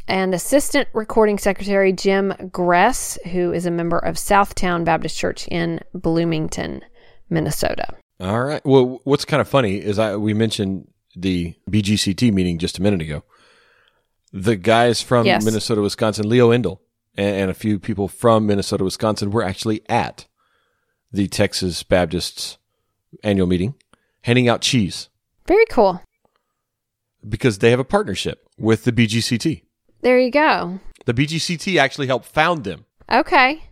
and 0.10 0.34
Assistant 0.34 0.88
Recording 0.94 1.38
Secretary 1.38 1.94
Jim 1.94 2.34
Gress, 2.52 3.18
who 3.32 3.54
is 3.54 3.66
a 3.66 3.72
member 3.72 3.98
of 4.00 4.16
Southtown 4.16 4.84
Baptist 4.84 5.18
Church 5.18 5.48
in 5.48 5.80
Bloomington, 5.94 6.84
Minnesota. 7.30 7.86
All 8.20 8.44
right. 8.44 8.62
Well, 8.66 9.00
what's 9.06 9.24
kind 9.26 9.40
of 9.40 9.48
funny 9.48 9.78
is 9.78 9.98
I 10.00 10.16
we 10.18 10.34
mentioned 10.34 10.88
the 11.16 11.56
BGCT 11.70 12.34
meeting 12.34 12.58
just 12.60 12.78
a 12.78 12.82
minute 12.82 13.02
ago. 13.02 13.24
The 14.34 14.56
guys 14.56 15.02
from 15.02 15.26
Yes. 15.26 15.44
Minnesota, 15.46 15.82
Wisconsin, 15.82 16.28
Leo 16.28 16.50
Endel, 16.52 16.80
and, 17.16 17.36
and 17.36 17.52
a 17.52 17.56
few 17.56 17.80
people 17.80 18.08
from 18.08 18.46
Minnesota, 18.46 18.84
Wisconsin, 18.84 19.32
were 19.32 19.44
actually 19.44 19.82
at 19.90 20.28
the 21.12 21.28
Texas 21.28 21.82
Baptists 21.84 22.58
annual 23.24 23.48
meeting, 23.48 23.74
handing 24.24 24.48
out 24.48 24.62
cheese 24.62 25.10
Very 25.48 25.66
cool. 25.72 26.04
because 27.28 27.58
they 27.60 27.72
have 27.72 27.80
a 27.80 27.84
partnership 27.86 28.48
with 28.58 28.84
the 28.84 28.92
BGCT. 28.92 29.64
There 30.02 30.20
you 30.20 30.32
go. 30.32 30.80
The 31.06 31.14
BGCT 31.14 31.80
actually 31.80 32.08
helped 32.08 32.26
found 32.26 32.64
them. 32.64 32.86
Okay. 33.12 33.64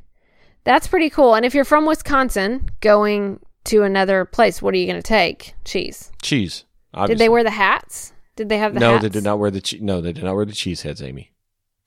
That's 0.63 0.87
pretty 0.87 1.09
cool. 1.09 1.35
And 1.35 1.45
if 1.45 1.53
you're 1.53 1.65
from 1.65 1.85
Wisconsin 1.85 2.69
going 2.81 3.39
to 3.65 3.83
another 3.83 4.25
place, 4.25 4.61
what 4.61 4.73
are 4.73 4.77
you 4.77 4.87
going 4.87 5.01
to 5.01 5.07
take? 5.07 5.53
Cheese. 5.63 6.11
Cheese. 6.21 6.65
Did 7.05 7.19
they 7.19 7.29
wear 7.29 7.43
the 7.43 7.51
hats? 7.51 8.13
Did 8.35 8.49
they 8.49 8.57
have 8.57 8.73
the 8.73 8.79
no, 8.79 8.93
hats? 8.93 9.03
they 9.03 9.09
did 9.09 9.23
not 9.23 9.39
wear 9.39 9.51
the 9.51 9.61
che- 9.61 9.79
no, 9.79 10.01
they 10.01 10.13
did 10.13 10.23
not 10.23 10.35
wear 10.35 10.45
the 10.45 10.53
cheese 10.53 10.81
heads, 10.81 11.01
Amy. 11.01 11.31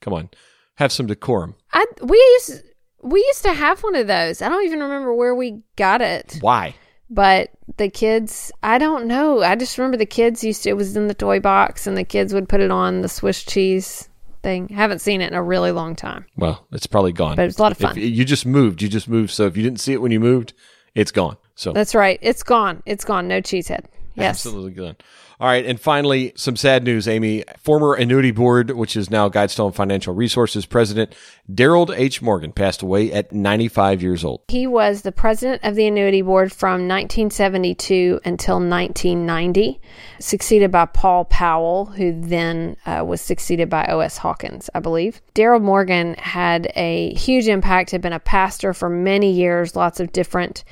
Come 0.01 0.13
on, 0.13 0.29
have 0.75 0.91
some 0.91 1.05
decorum. 1.05 1.55
I 1.71 1.85
we 2.01 2.17
used 2.17 2.63
we 3.01 3.19
used 3.19 3.43
to 3.43 3.53
have 3.53 3.81
one 3.83 3.95
of 3.95 4.07
those. 4.07 4.41
I 4.41 4.49
don't 4.49 4.65
even 4.65 4.79
remember 4.79 5.13
where 5.13 5.33
we 5.33 5.61
got 5.75 6.01
it. 6.01 6.37
Why? 6.41 6.75
But 7.09 7.51
the 7.77 7.89
kids, 7.89 8.51
I 8.63 8.77
don't 8.77 9.05
know. 9.05 9.43
I 9.43 9.55
just 9.55 9.77
remember 9.77 9.97
the 9.97 10.05
kids 10.05 10.43
used 10.43 10.63
to, 10.63 10.69
it 10.69 10.77
was 10.77 10.95
in 10.95 11.07
the 11.07 11.13
toy 11.13 11.39
box 11.39 11.85
and 11.85 11.97
the 11.97 12.05
kids 12.05 12.33
would 12.33 12.47
put 12.47 12.61
it 12.61 12.71
on 12.71 13.01
the 13.01 13.09
Swiss 13.09 13.43
cheese 13.43 14.07
thing. 14.41 14.69
Haven't 14.69 14.99
seen 14.99 15.21
it 15.21 15.27
in 15.27 15.33
a 15.33 15.43
really 15.43 15.71
long 15.71 15.95
time, 15.95 16.25
Well, 16.35 16.65
it's 16.71 16.87
probably 16.87 17.11
gone. 17.13 17.35
but 17.35 17.45
it's 17.45 17.57
a 17.59 17.61
lot 17.61 17.71
of 17.71 17.77
If 17.81 17.89
fun. 17.89 17.97
you 17.97 18.25
just 18.25 18.45
moved, 18.45 18.81
you 18.81 18.89
just 18.89 19.07
moved. 19.07 19.31
So 19.31 19.45
if 19.45 19.55
you 19.57 19.63
didn't 19.63 19.79
see 19.79 19.93
it 19.93 20.01
when 20.01 20.11
you 20.11 20.19
moved, 20.19 20.53
it's 20.95 21.11
gone. 21.11 21.37
So 21.55 21.71
That's 21.73 21.93
right. 21.95 22.17
It's 22.21 22.43
gone. 22.43 22.81
It's 22.85 23.05
gone. 23.05 23.27
No 23.27 23.39
cheesehead. 23.41 23.85
Yes. 24.15 24.45
absolutely 24.45 24.71
gone. 24.71 24.95
All 25.41 25.47
right, 25.47 25.65
and 25.65 25.81
finally, 25.81 26.33
some 26.35 26.55
sad 26.55 26.83
news, 26.83 27.07
Amy. 27.07 27.43
Former 27.57 27.95
annuity 27.95 28.29
board, 28.29 28.69
which 28.69 28.95
is 28.95 29.09
now 29.09 29.27
Guidestone 29.27 29.73
Financial 29.73 30.13
Resources 30.13 30.67
president, 30.67 31.15
Darold 31.51 31.91
H. 31.97 32.21
Morgan, 32.21 32.51
passed 32.51 32.83
away 32.83 33.11
at 33.11 33.31
95 33.31 34.03
years 34.03 34.23
old. 34.23 34.41
He 34.49 34.67
was 34.67 35.01
the 35.01 35.11
president 35.11 35.63
of 35.63 35.73
the 35.73 35.87
annuity 35.87 36.21
board 36.21 36.51
from 36.51 36.87
1972 36.87 38.19
until 38.23 38.57
1990, 38.57 39.81
succeeded 40.19 40.71
by 40.71 40.85
Paul 40.85 41.25
Powell, 41.25 41.87
who 41.87 42.21
then 42.21 42.77
uh, 42.85 43.03
was 43.03 43.19
succeeded 43.19 43.67
by 43.67 43.87
O.S. 43.89 44.19
Hawkins, 44.19 44.69
I 44.75 44.79
believe. 44.79 45.23
Darold 45.33 45.63
Morgan 45.63 46.13
had 46.19 46.71
a 46.75 47.15
huge 47.15 47.47
impact, 47.47 47.89
had 47.89 48.01
been 48.01 48.13
a 48.13 48.19
pastor 48.19 48.75
for 48.75 48.89
many 48.89 49.31
years, 49.31 49.75
lots 49.75 49.99
of 49.99 50.11
different 50.11 50.63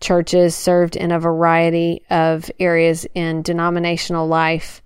churches, 0.00 0.54
served 0.54 0.96
in 0.96 1.10
a 1.10 1.18
variety 1.18 2.02
of 2.10 2.50
areas 2.60 3.06
in 3.14 3.42
denominational 3.42 4.26
life. 4.26 4.82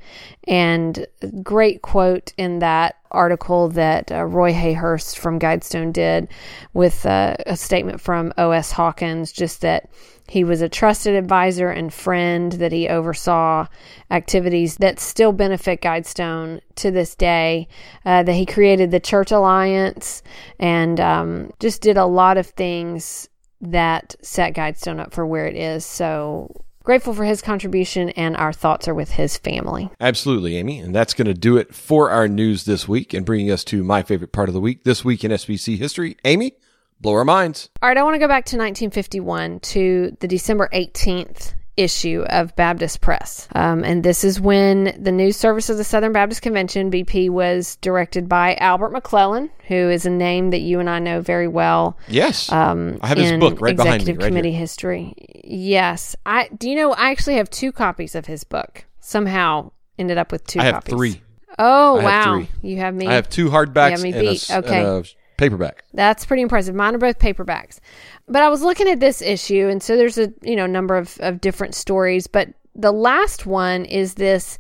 And 0.47 1.07
great 1.43 1.83
quote 1.83 2.33
in 2.37 2.61
that 2.61 2.97
article 3.11 3.69
that 3.71 4.11
uh, 4.13 4.25
Roy 4.25 4.53
Hayhurst 4.53 5.19
from 5.19 5.39
Guidestone 5.39 5.93
did 5.93 6.29
with 6.73 7.05
uh, 7.05 7.37
a 7.47 7.57
statement 7.57 8.01
from 8.01 8.33
O.S. 8.39 8.73
Hawkins, 8.73 9.33
just 9.33 9.63
that 9.63 9.91
he 10.29 10.45
was 10.45 10.63
a 10.63 10.69
trusted 10.69 11.17
advisor 11.17 11.71
and 11.71 11.93
friend, 11.93 12.53
that 12.53 12.71
he 12.71 12.89
oversaw 12.89 13.67
activities 14.13 14.77
that 14.77 15.01
still 15.01 15.33
benefit 15.33 15.83
Guidestone 15.83 16.61
to 16.77 16.93
this 16.93 17.17
day, 17.17 17.67
uh, 18.05 18.23
that 18.23 18.35
he 18.35 18.47
created 18.47 18.93
the 18.93 19.01
Church 19.01 19.33
Alliance 19.33 20.23
and 20.61 21.01
um, 21.01 21.53
just 21.59 21.83
did 21.83 21.97
a 21.97 22.07
lot 22.07 22.39
of 22.39 22.47
things 22.47 23.29
that 23.61 24.15
set 24.23 24.55
Guidestone 24.55 25.01
up 25.01 25.13
for 25.13 25.27
where 25.27 25.47
it 25.47 25.57
is. 25.57 25.85
So 25.85 26.65
grateful 26.83 27.15
for 27.15 27.25
his 27.25 27.43
contribution, 27.43 28.11
and 28.11 28.37
our 28.37 28.53
thoughts 28.53 28.89
are 28.89 28.95
with 28.95 29.11
his 29.11 29.37
family. 29.37 29.91
Absolutely, 30.01 30.57
Amy. 30.57 30.79
And 30.79 30.95
that's 30.95 31.15
going 31.15 31.27
to 31.27 31.35
do 31.35 31.57
it 31.57 31.75
for 31.75 32.11
our 32.11 32.29
news 32.29 32.65
this 32.65 32.89
week 32.89 33.15
and 33.15 33.27
bringing 33.27 33.51
us 33.51 33.65
to 33.65 33.85
my 33.85 34.03
favorite 34.03 34.33
part 34.33 34.49
of 34.49 34.55
the 34.55 34.61
week, 34.61 34.85
this 34.85 35.05
week 35.05 35.25
in 35.25 35.31
SBC 35.31 35.77
history. 35.77 36.17
Amy, 36.25 36.53
blow 37.01 37.15
our 37.15 37.25
minds. 37.25 37.69
All 37.83 37.89
right, 37.89 37.99
I 37.99 38.03
want 38.03 38.15
to 38.15 38.19
go 38.19 38.29
back 38.29 38.47
to 38.47 38.57
1951 38.57 39.61
to 39.61 40.17
the 40.21 40.29
December 40.29 40.69
18th 40.73 41.55
issue 41.81 42.25
of 42.29 42.55
Baptist 42.57 43.01
Press. 43.01 43.49
Um, 43.55 43.83
and 43.85 44.03
this 44.05 44.23
is 44.25 44.41
when 44.41 44.95
the 45.03 45.13
News 45.13 45.37
Service 45.37 45.69
of 45.71 45.77
the 45.77 45.85
Southern 45.85 46.13
Baptist 46.13 46.43
Convention, 46.43 46.91
BP, 46.91 47.31
was 47.31 47.77
directed 47.77 48.29
by 48.29 48.55
Albert 48.57 48.91
McClellan, 48.91 49.51
who 49.69 49.75
is 49.75 50.07
a 50.07 50.11
name 50.11 50.51
that 50.51 50.61
you 50.61 50.81
and 50.81 50.89
I 50.91 50.99
know 50.99 51.21
very 51.21 51.49
well. 51.49 51.97
Yes. 52.09 52.51
Um, 52.53 52.99
I 53.03 53.09
have 53.09 53.19
his 53.19 53.33
book 53.39 53.61
right 53.61 53.77
behind 53.77 53.91
me, 53.91 53.97
Executive 53.97 54.23
right 54.23 54.29
Committee 54.29 54.51
here. 54.53 54.61
history. 54.61 55.15
Yes, 55.45 56.15
I 56.25 56.49
do. 56.57 56.69
You 56.71 56.77
know, 56.77 56.93
I 56.93 57.11
actually 57.11 57.37
have 57.37 57.51
two 57.51 57.73
copies 57.73 58.15
of 58.15 58.27
his 58.27 58.45
book. 58.45 58.85
Somehow 59.01 59.73
ended 59.99 60.19
up 60.19 60.31
with 60.33 60.47
two. 60.47 60.61
I 60.61 60.65
have 60.65 60.75
copies. 60.75 60.95
three. 60.95 61.23
Oh 61.59 61.99
I 61.99 62.03
have 62.03 62.05
wow, 62.27 62.35
three. 62.61 62.71
you 62.71 62.77
have 62.79 62.95
me. 62.95 63.07
I 63.07 63.15
have 63.15 63.29
two 63.29 63.51
hardbacks 63.51 63.87
You 63.87 63.91
have 63.97 64.03
me 64.03 64.13
and, 64.13 64.19
a, 64.19 64.31
beat. 64.31 64.51
and 64.51 64.65
Okay. 64.65 65.15
Paperback. 65.41 65.85
That's 65.95 66.25
pretty 66.25 66.43
impressive. 66.43 66.75
Mine 66.75 66.95
are 66.95 66.99
both 66.99 67.19
paperbacks. 67.19 67.81
But 68.29 68.43
I 68.43 68.49
was 68.49 68.63
looking 68.63 68.89
at 68.89 69.01
this 69.01 69.21
issue, 69.23 69.69
and 69.69 69.83
so 69.83 69.97
there's 69.97 70.19
a 70.19 70.33
you 70.43 70.55
know 70.57 70.67
number 70.67 70.97
of, 70.97 71.17
of 71.21 71.41
different 71.41 71.75
stories. 71.75 72.27
But 72.27 72.49
the 72.75 72.93
last 72.93 73.47
one 73.47 73.85
is 73.87 74.15
this 74.15 74.59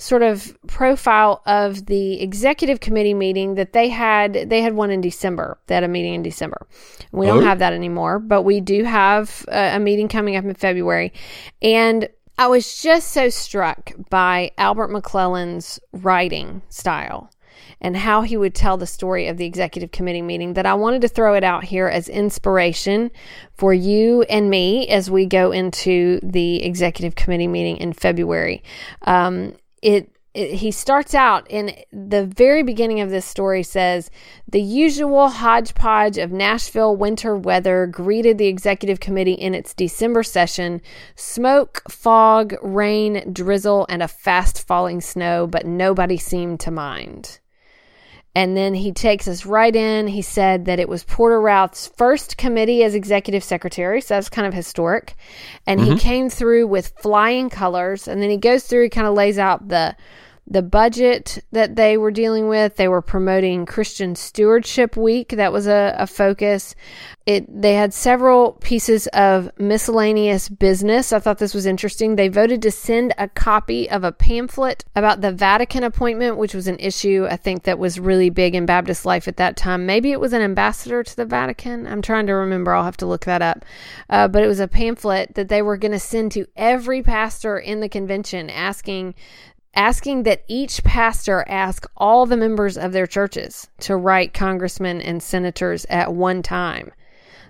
sort 0.00 0.22
of 0.22 0.56
profile 0.68 1.42
of 1.44 1.86
the 1.86 2.20
executive 2.22 2.78
committee 2.78 3.14
meeting 3.14 3.56
that 3.56 3.72
they 3.72 3.88
had. 3.88 4.34
They 4.48 4.62
had 4.62 4.74
one 4.74 4.92
in 4.92 5.00
December. 5.00 5.58
They 5.66 5.74
had 5.74 5.82
a 5.82 5.88
meeting 5.88 6.14
in 6.14 6.22
December. 6.22 6.68
We 7.10 7.26
don't 7.26 7.38
Oh. 7.42 7.46
have 7.46 7.58
that 7.58 7.72
anymore, 7.72 8.20
but 8.20 8.42
we 8.42 8.60
do 8.60 8.84
have 8.84 9.44
a, 9.48 9.74
a 9.74 9.78
meeting 9.80 10.06
coming 10.06 10.36
up 10.36 10.44
in 10.44 10.54
February. 10.54 11.12
And 11.62 12.08
I 12.38 12.46
was 12.46 12.80
just 12.80 13.08
so 13.10 13.28
struck 13.28 13.90
by 14.08 14.52
Albert 14.56 14.88
McClellan's 14.92 15.80
writing 15.92 16.62
style 16.68 17.28
and 17.80 17.96
how 17.96 18.22
he 18.22 18.36
would 18.36 18.54
tell 18.54 18.76
the 18.76 18.86
story 18.86 19.28
of 19.28 19.36
the 19.36 19.46
executive 19.46 19.90
committee 19.90 20.22
meeting 20.22 20.54
that 20.54 20.66
I 20.66 20.74
wanted 20.74 21.02
to 21.02 21.08
throw 21.08 21.34
it 21.34 21.44
out 21.44 21.64
here 21.64 21.88
as 21.88 22.08
inspiration 22.08 23.10
for 23.54 23.72
you 23.72 24.22
and 24.22 24.50
me 24.50 24.88
as 24.88 25.10
we 25.10 25.26
go 25.26 25.52
into 25.52 26.20
the 26.22 26.64
executive 26.64 27.14
committee 27.14 27.48
meeting 27.48 27.76
in 27.78 27.92
February. 27.92 28.62
Um, 29.02 29.54
it, 29.82 30.10
he 30.38 30.70
starts 30.70 31.14
out 31.14 31.50
in 31.50 31.74
the 31.92 32.24
very 32.24 32.62
beginning 32.62 33.00
of 33.00 33.10
this 33.10 33.24
story 33.24 33.62
says 33.62 34.10
the 34.46 34.60
usual 34.60 35.28
hodgepodge 35.28 36.16
of 36.16 36.30
Nashville 36.30 36.94
winter 36.94 37.36
weather 37.36 37.86
greeted 37.86 38.38
the 38.38 38.46
executive 38.46 39.00
committee 39.00 39.32
in 39.32 39.54
its 39.54 39.74
December 39.74 40.22
session 40.22 40.80
smoke, 41.16 41.82
fog, 41.90 42.54
rain, 42.62 43.32
drizzle, 43.32 43.86
and 43.88 44.02
a 44.02 44.08
fast 44.08 44.64
falling 44.66 45.00
snow, 45.00 45.46
but 45.46 45.66
nobody 45.66 46.16
seemed 46.16 46.60
to 46.60 46.70
mind. 46.70 47.40
And 48.38 48.56
then 48.56 48.72
he 48.72 48.92
takes 48.92 49.26
us 49.26 49.44
right 49.44 49.74
in. 49.74 50.06
He 50.06 50.22
said 50.22 50.66
that 50.66 50.78
it 50.78 50.88
was 50.88 51.02
Porter 51.02 51.40
Routh's 51.40 51.88
first 51.96 52.36
committee 52.36 52.84
as 52.84 52.94
executive 52.94 53.42
secretary. 53.42 54.00
So 54.00 54.14
that's 54.14 54.28
kind 54.28 54.46
of 54.46 54.54
historic. 54.54 55.16
And 55.66 55.80
he 55.80 55.88
mm-hmm. 55.88 55.98
came 55.98 56.30
through 56.30 56.68
with 56.68 56.92
flying 57.00 57.50
colors. 57.50 58.06
And 58.06 58.22
then 58.22 58.30
he 58.30 58.36
goes 58.36 58.62
through, 58.62 58.84
he 58.84 58.90
kind 58.90 59.08
of 59.08 59.14
lays 59.14 59.40
out 59.40 59.66
the 59.66 59.96
the 60.50 60.62
budget 60.62 61.44
that 61.52 61.76
they 61.76 61.98
were 61.98 62.10
dealing 62.10 62.48
with. 62.48 62.76
They 62.76 62.88
were 62.88 63.02
promoting 63.02 63.66
Christian 63.66 64.16
Stewardship 64.16 64.96
Week. 64.96 65.30
That 65.30 65.52
was 65.52 65.66
a, 65.66 65.94
a 65.98 66.06
focus. 66.06 66.74
It, 67.26 67.44
they 67.60 67.74
had 67.74 67.92
several 67.92 68.52
pieces 68.52 69.06
of 69.08 69.50
miscellaneous 69.58 70.48
business. 70.48 71.12
I 71.12 71.18
thought 71.18 71.36
this 71.36 71.52
was 71.52 71.66
interesting. 71.66 72.16
They 72.16 72.28
voted 72.28 72.62
to 72.62 72.70
send 72.70 73.12
a 73.18 73.28
copy 73.28 73.90
of 73.90 74.04
a 74.04 74.12
pamphlet 74.12 74.86
about 74.96 75.20
the 75.20 75.32
Vatican 75.32 75.84
appointment, 75.84 76.38
which 76.38 76.54
was 76.54 76.66
an 76.66 76.78
issue 76.78 77.26
I 77.30 77.36
think 77.36 77.64
that 77.64 77.78
was 77.78 78.00
really 78.00 78.30
big 78.30 78.54
in 78.54 78.64
Baptist 78.64 79.04
life 79.04 79.28
at 79.28 79.36
that 79.36 79.58
time. 79.58 79.84
Maybe 79.84 80.12
it 80.12 80.20
was 80.20 80.32
an 80.32 80.40
ambassador 80.40 81.02
to 81.02 81.16
the 81.16 81.26
Vatican. 81.26 81.86
I'm 81.86 82.00
trying 82.00 82.26
to 82.26 82.32
remember. 82.32 82.72
I'll 82.72 82.84
have 82.84 82.96
to 82.98 83.06
look 83.06 83.26
that 83.26 83.42
up. 83.42 83.66
Uh, 84.08 84.28
but 84.28 84.42
it 84.42 84.48
was 84.48 84.60
a 84.60 84.68
pamphlet 84.68 85.34
that 85.34 85.50
they 85.50 85.60
were 85.60 85.76
going 85.76 85.92
to 85.92 85.98
send 85.98 86.32
to 86.32 86.46
every 86.56 87.02
pastor 87.02 87.58
in 87.58 87.80
the 87.80 87.88
convention 87.90 88.48
asking 88.48 89.14
asking 89.78 90.24
that 90.24 90.42
each 90.48 90.82
pastor 90.82 91.44
ask 91.48 91.88
all 91.96 92.26
the 92.26 92.36
members 92.36 92.76
of 92.76 92.92
their 92.92 93.06
churches 93.06 93.68
to 93.78 93.96
write 93.96 94.34
congressmen 94.34 95.00
and 95.00 95.22
senators 95.22 95.86
at 95.88 96.12
one 96.12 96.42
time. 96.42 96.90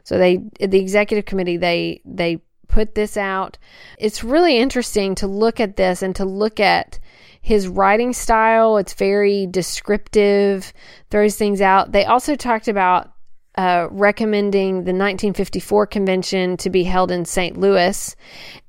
So 0.04 0.18
they 0.18 0.42
the 0.60 0.78
executive 0.78 1.24
committee 1.24 1.56
they 1.56 2.02
they 2.04 2.42
put 2.68 2.94
this 2.94 3.16
out. 3.16 3.56
It's 3.98 4.22
really 4.22 4.58
interesting 4.58 5.14
to 5.16 5.26
look 5.26 5.58
at 5.58 5.76
this 5.76 6.02
and 6.02 6.14
to 6.16 6.26
look 6.26 6.60
at 6.60 6.98
his 7.40 7.66
writing 7.66 8.12
style. 8.12 8.76
It's 8.76 8.92
very 8.92 9.46
descriptive, 9.46 10.74
throws 11.10 11.36
things 11.36 11.62
out. 11.62 11.92
They 11.92 12.04
also 12.04 12.36
talked 12.36 12.68
about 12.68 13.10
uh, 13.56 13.88
recommending 13.90 14.74
the 14.74 14.92
1954 14.92 15.86
convention 15.86 16.58
to 16.58 16.68
be 16.68 16.84
held 16.84 17.10
in 17.10 17.24
St. 17.24 17.58
Louis, 17.58 18.14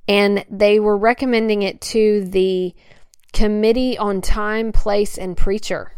and 0.07 0.45
they 0.49 0.79
were 0.79 0.97
recommending 0.97 1.63
it 1.63 1.81
to 1.81 2.23
the 2.23 2.73
Committee 3.33 3.97
on 3.97 4.21
Time, 4.21 4.71
Place, 4.71 5.17
and 5.17 5.35
Preacher, 5.37 5.93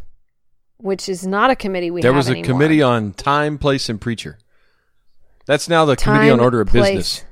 which 0.77 1.07
is 1.07 1.25
not 1.25 1.49
a 1.49 1.55
committee 1.55 1.91
we 1.91 2.01
there 2.01 2.13
was 2.13 2.27
a 2.27 2.31
anymore. 2.31 2.45
committee 2.45 2.81
on 2.81 3.13
time, 3.13 3.57
place, 3.57 3.87
and 3.89 3.99
preacher. 4.01 4.37
That's 5.45 5.69
now 5.69 5.85
the 5.85 5.95
Time, 5.95 6.15
committee 6.15 6.31
on 6.31 6.39
order 6.39 6.61
of 6.61 6.67
place. 6.67 6.83
business, 6.83 7.25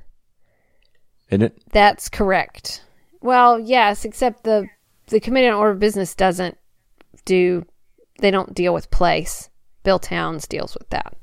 isn't 1.29 1.41
it? 1.43 1.61
That's 1.71 2.09
correct. 2.09 2.83
Well, 3.21 3.59
yes, 3.59 4.05
except 4.05 4.43
the 4.43 4.67
the 5.07 5.19
Committee 5.19 5.47
on 5.47 5.55
Order 5.55 5.71
of 5.71 5.79
Business 5.79 6.15
doesn't 6.15 6.57
do 7.25 7.65
they 8.19 8.31
don't 8.31 8.53
deal 8.53 8.73
with 8.73 8.89
place. 8.91 9.49
Bill 9.83 9.99
Towns 9.99 10.47
deals 10.47 10.75
with 10.75 10.89
that. 10.89 11.15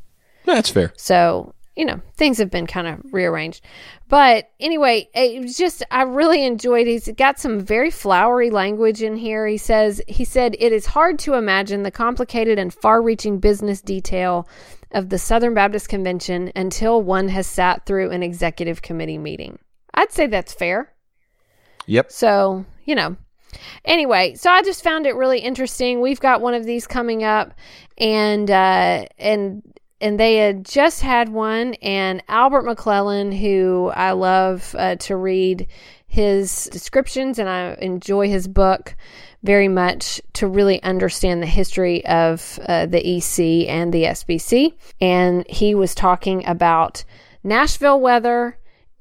That's 0.45 0.71
fair. 0.71 0.93
So, 0.97 1.55
you 1.77 1.85
know, 1.85 2.01
things 2.15 2.39
have 2.39 2.51
been 2.51 2.67
kind 2.67 2.87
of 2.87 3.01
rearranged. 3.13 3.63
But 4.09 4.51
anyway, 4.59 5.09
it 5.15 5.43
was 5.43 5.57
just 5.57 5.83
I 5.91 6.03
really 6.03 6.45
enjoyed 6.45 6.87
he's 6.87 7.09
got 7.13 7.39
some 7.39 7.61
very 7.61 7.91
flowery 7.91 8.51
language 8.51 9.03
in 9.03 9.17
here. 9.17 9.47
He 9.47 9.59
says 9.59 10.01
he 10.09 10.25
said 10.25 10.57
it 10.59 10.73
is 10.73 10.87
hard 10.87 11.19
to 11.21 11.35
imagine 11.35 11.83
the 11.83 11.91
complicated 11.91 12.59
and 12.59 12.73
far-reaching 12.73 13.39
business 13.39 13.83
detail 13.83 14.49
of 14.93 15.11
the 15.11 15.19
Southern 15.19 15.53
Baptist 15.53 15.89
Convention 15.89 16.51
until 16.57 17.03
one 17.03 17.29
has 17.29 17.47
sat 17.47 17.85
through 17.85 18.11
an 18.11 18.23
executive 18.23 18.81
committee 18.81 19.19
meeting. 19.19 19.59
I'd 19.93 20.13
say 20.13 20.27
that's 20.27 20.55
fair. 20.55 20.93
Yep. 21.87 22.11
So, 22.11 22.65
you 22.85 22.95
know. 22.95 23.17
Anyway, 23.85 24.35
so 24.35 24.51
I 24.51 24.63
just 24.63 24.83
found 24.83 25.07
it 25.07 25.15
really 25.15 25.39
interesting. 25.39 26.01
We've 26.01 26.21
got 26.21 26.41
one 26.41 26.55
of 26.55 26.65
these 26.65 26.87
coming 26.87 27.25
up 27.25 27.55
and 27.99 28.51
uh 28.51 29.07
and 29.19 29.63
and 30.01 30.21
they 30.21 30.37
had 30.37 30.65
just 30.65 31.01
had 31.01 31.29
one 31.29 31.75
and 31.75 32.23
Albert 32.29 32.63
McClellan 32.63 33.33
who 33.33 33.91
I 33.95 34.13
love 34.13 34.75
uh, 34.79 34.97
to 34.97 35.17
read 35.17 35.67
his 36.07 36.69
descriptions 36.73 37.39
and 37.39 37.49
I 37.49 37.77
enjoy 37.81 38.29
his 38.29 38.49
book 38.49 38.95
very 39.43 39.69
much 39.69 40.21
to 40.35 40.47
really 40.47 40.83
understand 40.83 41.43
the 41.43 41.47
history 41.47 42.05
of 42.07 42.59
uh, 42.67 42.87
the 42.87 43.17
EC 43.17 43.69
and 43.69 43.93
the 43.93 44.05
SBC 44.05 44.73
and 45.01 45.47
he 45.49 45.75
was 45.75 45.95
talking 45.95 46.47
about 46.47 47.05
Nashville 47.43 48.01
weather 48.01 48.59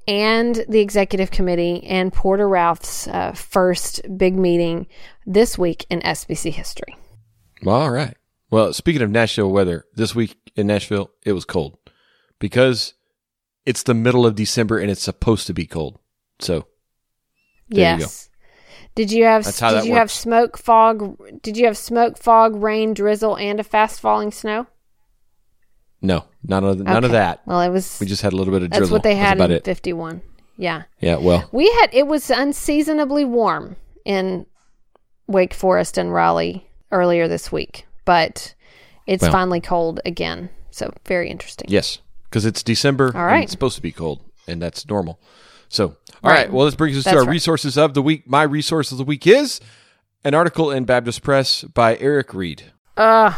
and 0.08 0.64
the 0.68 0.80
executive 0.80 1.30
committee 1.30 1.84
and 1.84 2.12
Porter 2.12 2.48
Routh's 2.48 3.08
uh, 3.08 3.32
first 3.32 4.02
big 4.16 4.36
meeting 4.36 4.86
this 5.26 5.58
week 5.58 5.84
in 5.90 6.00
SBC 6.00 6.52
history. 6.52 6.96
All 7.66 7.90
right. 7.90 8.16
Well, 8.50 8.72
speaking 8.72 9.02
of 9.02 9.10
Nashville 9.10 9.50
weather, 9.50 9.84
this 9.94 10.14
week 10.14 10.36
in 10.56 10.66
Nashville, 10.66 11.10
it 11.24 11.32
was 11.32 11.44
cold 11.44 11.78
because 12.38 12.94
it's 13.64 13.82
the 13.82 13.94
middle 13.94 14.26
of 14.26 14.34
December 14.34 14.78
and 14.78 14.90
it's 14.90 15.02
supposed 15.02 15.46
to 15.46 15.54
be 15.54 15.66
cold. 15.66 15.98
So 16.40 16.66
There 17.68 17.96
you 17.96 18.00
yes. 18.02 18.30
Did 18.94 19.12
you 19.12 19.24
have 19.24 19.44
That's 19.44 19.58
did 19.60 19.84
you 19.84 19.94
have 19.94 20.10
smoke 20.10 20.56
fog 20.56 21.18
did 21.42 21.56
you 21.56 21.66
have 21.66 21.76
smoke 21.76 22.16
fog 22.18 22.56
rain 22.56 22.94
drizzle 22.94 23.36
and 23.36 23.60
a 23.60 23.64
fast 23.64 24.00
falling 24.00 24.30
snow? 24.32 24.66
no, 26.02 26.24
none 26.44 26.64
of 26.64 26.78
none 26.78 27.04
of 27.04 27.10
that. 27.12 27.42
Well, 27.46 27.60
it 27.60 27.70
was 27.70 27.98
We 28.00 28.06
just 28.06 28.22
had 28.22 28.32
a 28.32 28.36
little 28.36 28.52
bit 28.52 28.62
of 28.62 28.70
that's 28.70 28.78
drizzle. 28.78 28.94
what 28.94 29.02
they 29.02 29.16
had 29.16 29.40
in 29.40 29.60
51. 29.60 30.22
Yeah. 30.56 30.84
Yeah. 31.00 31.16
Well, 31.16 31.48
We 31.52 31.70
had 31.80 31.88
it 31.92 32.06
was 32.06 32.30
unseasonably 32.30 33.24
warm 33.24 33.76
in 34.04 34.46
Wake 35.26 35.52
Forest 35.52 35.98
and 35.98 36.12
Raleigh 36.12 36.68
earlier 36.92 37.28
this 37.28 37.50
week, 37.50 37.86
but 38.04 38.54
it's 39.06 39.22
Well. 39.22 39.32
finally 39.32 39.60
cold 39.60 40.00
again. 40.04 40.50
So 40.70 40.92
very 41.06 41.30
interesting. 41.30 41.66
yes, 41.70 41.98
because 42.24 42.44
it's 42.44 42.62
December. 42.62 43.12
All 43.14 43.24
right. 43.24 43.34
and 43.36 43.42
it's 43.44 43.52
supposed 43.52 43.76
to 43.76 43.82
be 43.82 43.92
cold, 43.92 44.20
and 44.46 44.60
that's 44.60 44.86
normal. 44.88 45.18
So, 45.68 45.96
all 46.22 46.30
right. 46.30 46.32
Right. 46.46 46.52
Well, 46.52 46.66
this 46.66 46.74
brings 46.74 46.96
us 46.96 47.04
to 47.04 47.10
our 47.10 47.20
right. 47.20 47.28
resources 47.28 47.76
of 47.76 47.94
the 47.94 48.02
week. 48.02 48.28
My 48.28 48.42
resource 48.42 48.92
of 48.92 48.98
the 48.98 49.04
week 49.04 49.26
is 49.26 49.60
an 50.24 50.34
article 50.34 50.70
in 50.70 50.84
Baptist 50.84 51.22
Press 51.22 51.64
by 51.64 51.96
Eric 51.98 52.34
Reed. 52.34 52.64
Uh 52.96 53.32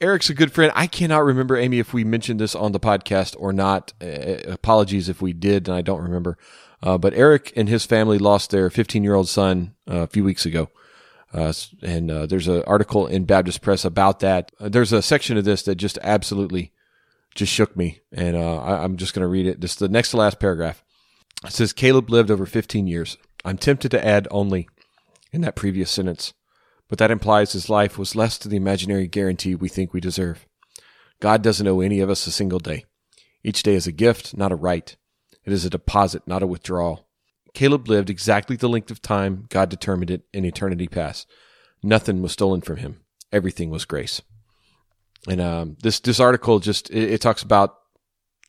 Eric's 0.00 0.28
a 0.28 0.34
good 0.34 0.50
friend. 0.52 0.72
I 0.74 0.88
cannot 0.88 1.24
remember, 1.24 1.56
Amy, 1.56 1.78
if 1.78 1.94
we 1.94 2.02
mentioned 2.02 2.40
this 2.40 2.56
on 2.56 2.72
the 2.72 2.80
podcast 2.80 3.36
or 3.38 3.52
not. 3.52 3.92
Uh, 4.02 4.38
apologies 4.50 5.08
if 5.08 5.22
we 5.22 5.32
did, 5.32 5.68
and 5.68 5.76
I 5.76 5.80
don't 5.80 6.02
remember. 6.02 6.36
Uh, 6.82 6.98
but 6.98 7.14
Eric 7.14 7.52
and 7.54 7.68
his 7.68 7.86
family 7.86 8.18
lost 8.18 8.50
their 8.50 8.68
15 8.68 9.04
year 9.04 9.14
old 9.14 9.28
son 9.28 9.74
uh, 9.88 9.98
a 9.98 10.06
few 10.08 10.24
weeks 10.24 10.44
ago. 10.44 10.68
Uh, 11.32 11.52
and 11.82 12.10
uh, 12.10 12.26
there's 12.26 12.48
an 12.48 12.62
article 12.66 13.06
in 13.06 13.24
Baptist 13.24 13.62
Press 13.62 13.84
about 13.84 14.20
that. 14.20 14.52
Uh, 14.60 14.68
there's 14.68 14.92
a 14.92 15.02
section 15.02 15.36
of 15.36 15.44
this 15.44 15.62
that 15.62 15.76
just 15.76 15.98
absolutely 16.02 16.72
just 17.34 17.52
shook 17.52 17.76
me. 17.76 18.00
And 18.12 18.36
uh, 18.36 18.58
I, 18.58 18.84
I'm 18.84 18.96
just 18.96 19.14
going 19.14 19.22
to 19.22 19.28
read 19.28 19.46
it. 19.46 19.60
This 19.60 19.72
is 19.72 19.78
the 19.78 19.88
next 19.88 20.10
to 20.10 20.18
last 20.18 20.38
paragraph. 20.38 20.84
It 21.44 21.52
says 21.52 21.72
Caleb 21.72 22.10
lived 22.10 22.30
over 22.30 22.46
15 22.46 22.86
years. 22.86 23.16
I'm 23.44 23.58
tempted 23.58 23.90
to 23.90 24.06
add 24.06 24.28
only 24.30 24.68
in 25.32 25.40
that 25.40 25.56
previous 25.56 25.90
sentence 25.90 26.34
but 26.92 26.98
that 26.98 27.10
implies 27.10 27.52
his 27.52 27.70
life 27.70 27.96
was 27.96 28.14
less 28.14 28.36
to 28.36 28.50
the 28.50 28.56
imaginary 28.58 29.06
guarantee 29.06 29.54
we 29.54 29.70
think 29.70 29.94
we 29.94 30.00
deserve. 30.02 30.46
God 31.20 31.40
doesn't 31.40 31.66
owe 31.66 31.80
any 31.80 32.00
of 32.00 32.10
us 32.10 32.26
a 32.26 32.30
single 32.30 32.58
day. 32.58 32.84
Each 33.42 33.62
day 33.62 33.72
is 33.76 33.86
a 33.86 33.92
gift, 33.92 34.36
not 34.36 34.52
a 34.52 34.56
right. 34.56 34.94
It 35.46 35.54
is 35.54 35.64
a 35.64 35.70
deposit, 35.70 36.24
not 36.26 36.42
a 36.42 36.46
withdrawal. 36.46 37.06
Caleb 37.54 37.88
lived 37.88 38.10
exactly 38.10 38.56
the 38.56 38.68
length 38.68 38.90
of 38.90 39.02
time 39.02 39.46
God 39.48 39.68
determined 39.68 40.10
it 40.10 40.22
in 40.32 40.44
eternity 40.44 40.88
past. 40.88 41.28
Nothing 41.82 42.22
was 42.22 42.32
stolen 42.32 42.60
from 42.60 42.78
him. 42.78 43.00
Everything 43.32 43.70
was 43.70 43.84
grace. 43.84 44.22
And 45.28 45.40
um, 45.40 45.76
this 45.82 46.00
this 46.00 46.20
article 46.20 46.58
just 46.58 46.90
it, 46.90 47.12
it 47.12 47.20
talks 47.20 47.42
about 47.42 47.76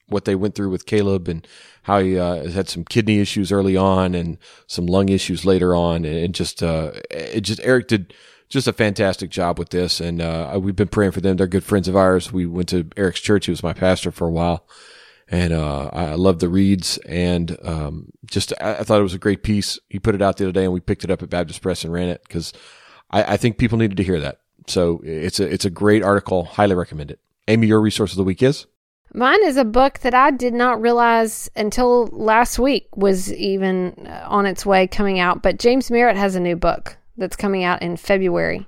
what 0.07 0.25
they 0.25 0.35
went 0.35 0.55
through 0.55 0.69
with 0.69 0.85
Caleb 0.85 1.27
and 1.27 1.47
how 1.83 1.99
he 1.99 2.17
uh, 2.17 2.49
had 2.49 2.69
some 2.69 2.83
kidney 2.83 3.19
issues 3.19 3.51
early 3.51 3.75
on 3.77 4.15
and 4.15 4.37
some 4.67 4.85
lung 4.85 5.09
issues 5.09 5.45
later 5.45 5.75
on, 5.75 6.05
and 6.05 6.15
it 6.15 6.31
just 6.31 6.63
uh, 6.63 6.91
it 7.11 7.41
just 7.41 7.59
Eric 7.63 7.87
did 7.87 8.13
just 8.49 8.67
a 8.67 8.73
fantastic 8.73 9.29
job 9.29 9.57
with 9.57 9.69
this, 9.69 9.99
and 9.99 10.21
uh, 10.21 10.57
we've 10.61 10.75
been 10.75 10.87
praying 10.87 11.11
for 11.11 11.21
them. 11.21 11.37
They're 11.37 11.47
good 11.47 11.63
friends 11.63 11.87
of 11.87 11.95
ours. 11.95 12.31
We 12.31 12.45
went 12.45 12.69
to 12.69 12.87
Eric's 12.97 13.19
church; 13.19 13.45
he 13.45 13.51
was 13.51 13.63
my 13.63 13.73
pastor 13.73 14.11
for 14.11 14.27
a 14.27 14.31
while, 14.31 14.65
and 15.33 15.51
uh, 15.51 15.89
I 15.91 16.13
love 16.13 16.37
the 16.37 16.47
Reeds, 16.47 16.99
and 16.99 17.57
um, 17.63 18.11
just 18.27 18.53
I, 18.61 18.75
I 18.75 18.83
thought 18.83 18.99
it 18.99 19.03
was 19.03 19.15
a 19.15 19.19
great 19.19 19.41
piece. 19.41 19.79
He 19.89 19.97
put 19.97 20.13
it 20.13 20.21
out 20.21 20.37
the 20.37 20.45
other 20.45 20.51
day, 20.51 20.63
and 20.63 20.71
we 20.71 20.79
picked 20.79 21.03
it 21.03 21.09
up 21.09 21.23
at 21.23 21.31
Baptist 21.31 21.63
Press 21.63 21.83
and 21.83 21.91
ran 21.91 22.07
it 22.07 22.21
because 22.27 22.53
I, 23.09 23.33
I 23.33 23.37
think 23.37 23.57
people 23.57 23.79
needed 23.79 23.97
to 23.97 24.03
hear 24.03 24.19
that. 24.19 24.41
So 24.67 25.01
it's 25.03 25.39
a 25.39 25.51
it's 25.51 25.65
a 25.65 25.71
great 25.71 26.03
article. 26.03 26.45
Highly 26.45 26.75
recommend 26.75 27.09
it. 27.09 27.19
Amy, 27.47 27.65
your 27.65 27.81
resource 27.81 28.11
of 28.11 28.17
the 28.17 28.23
week 28.23 28.43
is. 28.43 28.67
Mine 29.15 29.43
is 29.43 29.57
a 29.57 29.65
book 29.65 29.99
that 29.99 30.13
I 30.13 30.29
did 30.29 30.53
not 30.53 30.79
realize 30.79 31.49
until 31.55 32.07
last 32.07 32.59
week 32.59 32.95
was 32.95 33.33
even 33.33 34.05
uh, 34.07 34.27
on 34.27 34.45
its 34.45 34.67
way 34.67 34.85
coming 34.85 35.19
out. 35.19 35.41
But 35.41 35.57
James 35.57 35.89
Merritt 35.89 36.15
has 36.15 36.35
a 36.35 36.39
new 36.39 36.55
book 36.55 36.95
that's 37.17 37.35
coming 37.35 37.63
out 37.63 37.81
in 37.81 37.97
February, 37.97 38.67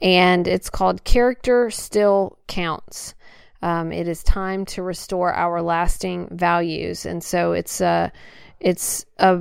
and 0.00 0.48
it's 0.48 0.70
called 0.70 1.04
Character 1.04 1.70
Still 1.70 2.36
Counts. 2.48 3.14
Um, 3.64 3.92
it 3.92 4.08
is 4.08 4.22
time 4.22 4.66
to 4.66 4.82
restore 4.82 5.32
our 5.32 5.62
lasting 5.62 6.28
values, 6.30 7.06
and 7.06 7.24
so 7.24 7.52
it's 7.52 7.80
a 7.80 8.12
it's 8.60 9.06
a 9.18 9.40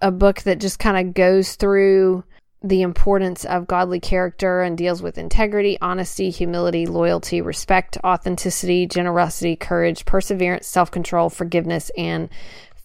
a 0.00 0.10
book 0.10 0.40
that 0.42 0.58
just 0.58 0.78
kind 0.78 1.06
of 1.06 1.12
goes 1.12 1.54
through 1.56 2.24
the 2.64 2.80
importance 2.80 3.44
of 3.44 3.66
godly 3.66 4.00
character 4.00 4.62
and 4.62 4.78
deals 4.78 5.02
with 5.02 5.18
integrity, 5.18 5.76
honesty, 5.82 6.30
humility, 6.30 6.86
loyalty, 6.86 7.42
respect, 7.42 7.98
authenticity, 8.02 8.86
generosity, 8.86 9.54
courage, 9.54 10.06
perseverance, 10.06 10.66
self 10.66 10.90
control, 10.90 11.28
forgiveness, 11.28 11.90
and 11.98 12.30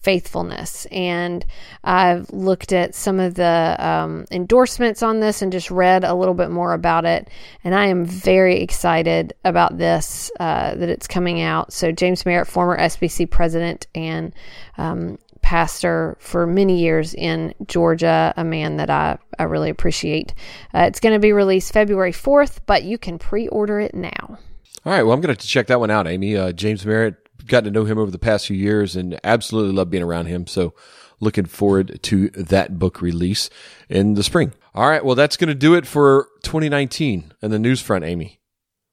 faithfulness. 0.08 0.86
And 0.90 1.46
I've 1.84 2.32
looked 2.32 2.72
at 2.72 2.96
some 2.96 3.20
of 3.20 3.34
the 3.34 3.76
um, 3.78 4.24
endorsements 4.32 5.04
on 5.04 5.20
this 5.20 5.42
and 5.42 5.52
just 5.52 5.70
read 5.70 6.06
a 6.06 6.16
little 6.16 6.34
bit 6.34 6.50
more 6.50 6.72
about 6.72 7.04
it. 7.04 7.30
And 7.66 7.76
I 7.76 7.88
am 7.88 8.06
very 8.06 8.62
excited 8.62 9.34
about 9.44 9.78
this, 9.78 10.32
uh, 10.40 10.76
that 10.76 10.88
it's 10.88 11.08
coming 11.08 11.42
out. 11.42 11.74
So, 11.74 11.92
James 11.92 12.26
Merritt, 12.26 12.48
former 12.48 12.78
SBC 12.78 13.30
president 13.30 13.88
and 13.94 14.34
um, 14.78 15.20
pastor 15.42 16.16
for 16.22 16.48
many 16.48 16.80
years 16.80 17.14
in 17.14 17.54
Georgia, 17.68 18.34
a 18.38 18.46
man 18.46 18.78
that 18.78 18.90
I, 18.90 19.18
I 19.38 19.44
really 19.44 19.70
appreciate. 19.70 20.34
Uh, 20.74 20.84
it's 20.84 21.02
going 21.02 21.16
to 21.16 21.20
be 21.20 21.34
released 21.34 21.74
February 21.74 22.14
4th, 22.14 22.60
but 22.66 22.84
you 22.84 22.98
can 22.98 23.20
pre 23.20 23.50
order 23.50 23.82
it 23.82 23.94
now. 23.94 24.38
All 24.86 24.94
right. 24.94 25.04
Well, 25.04 25.12
I'm 25.12 25.20
going 25.20 25.36
to 25.36 25.48
check 25.48 25.68
that 25.68 25.82
one 25.82 25.92
out, 25.92 26.08
Amy. 26.08 26.38
Uh, 26.38 26.54
James 26.54 26.86
Merritt, 26.86 27.27
got 27.48 27.64
to 27.64 27.72
know 27.72 27.86
him 27.86 27.98
over 27.98 28.12
the 28.12 28.20
past 28.20 28.48
few 28.48 28.58
years 28.58 28.96
and 28.96 29.20
absolutely 29.24 29.74
love 29.74 29.90
being 29.90 30.04
around 30.04 30.28
him. 30.28 30.48
So, 30.48 30.74
looking 31.20 31.46
forward 31.46 32.00
to 32.04 32.30
that 32.30 32.78
book 32.78 33.02
release 33.02 33.50
in 33.90 34.14
the 34.14 34.24
spring. 34.24 34.54
All 34.76 34.88
right. 34.88 35.04
Well, 35.04 35.16
that's 35.16 35.38
going 35.38 35.48
to 35.48 35.56
do 35.56 35.74
it 35.74 35.88
for 35.88 36.28
2019 36.44 37.34
and 37.42 37.52
the 37.52 37.58
news 37.58 37.82
front, 37.82 38.04
Amy. 38.06 38.40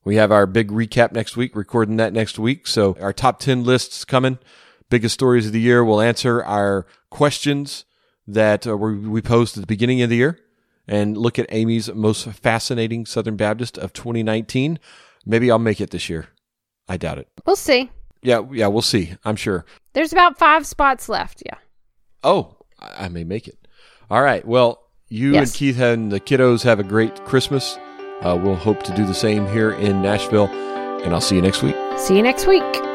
We 0.05 0.17
have 0.17 0.33
our 0.33 0.47
big 0.47 0.71
recap 0.71 1.13
next 1.13 1.37
week, 1.37 1.55
recording 1.55 1.97
that 1.97 2.13
next 2.13 2.39
week. 2.39 2.67
So, 2.67 2.97
our 3.01 3.13
top 3.13 3.41
10 3.41 3.65
lists 3.65 4.05
coming 4.05 4.39
biggest 4.91 5.15
stories 5.15 5.47
of 5.47 5.53
the 5.53 5.61
year. 5.61 5.85
We'll 5.85 6.01
answer 6.01 6.43
our 6.45 6.87
questions 7.11 7.85
that 8.27 8.67
uh, 8.67 8.77
we 8.77 9.21
posed 9.21 9.57
at 9.57 9.61
the 9.61 9.67
beginning 9.67 10.03
of 10.03 10.11
the 10.11 10.17
year 10.17 10.39
and 10.87 11.17
look 11.17 11.39
at 11.39 11.47
Amy's 11.51 11.93
most 11.93 12.27
fascinating 12.29 13.07
Southern 13.07 13.37
Baptist 13.37 13.79
of 13.79 13.93
2019. 13.93 14.79
Maybe 15.25 15.51
I'll 15.51 15.59
make 15.59 15.81
it 15.81 15.91
this 15.91 16.09
year. 16.09 16.29
I 16.89 16.97
doubt 16.97 17.19
it. 17.19 17.29
We'll 17.47 17.57
see. 17.57 17.91
Yeah, 18.25 18.43
yeah, 18.51 18.67
we'll 18.67 18.83
see. 18.83 19.15
I'm 19.25 19.37
sure. 19.37 19.65
There's 19.93 20.13
about 20.13 20.39
five 20.39 20.67
spots 20.67 21.09
left. 21.09 21.43
Yeah. 21.45 21.59
Oh, 22.25 22.57
I 22.81 23.09
may 23.09 23.23
make 23.23 23.47
it. 23.47 23.69
All 24.11 24.23
right. 24.23 24.45
Well, 24.45 24.83
you 25.09 25.33
yes. 25.33 25.51
and 25.51 25.57
Keith 25.57 25.79
and 25.79 26.11
the 26.11 26.21
kiddos 26.21 26.63
have 26.63 26.81
a 26.81 26.85
great 26.85 27.25
Christmas. 27.27 27.79
Uh, 28.23 28.39
we'll 28.43 28.57
hope 28.57 28.83
to 28.85 28.95
do 28.97 29.07
the 29.07 29.15
same 29.15 29.47
here 29.49 29.73
in 29.73 30.01
Nashville, 30.01 30.49
and 30.49 31.13
I'll 31.13 31.21
see 31.21 31.37
you 31.37 31.43
next 31.43 31.63
week. 31.63 31.77
See 31.99 32.17
you 32.17 32.23
next 32.23 32.47
week. 32.47 32.94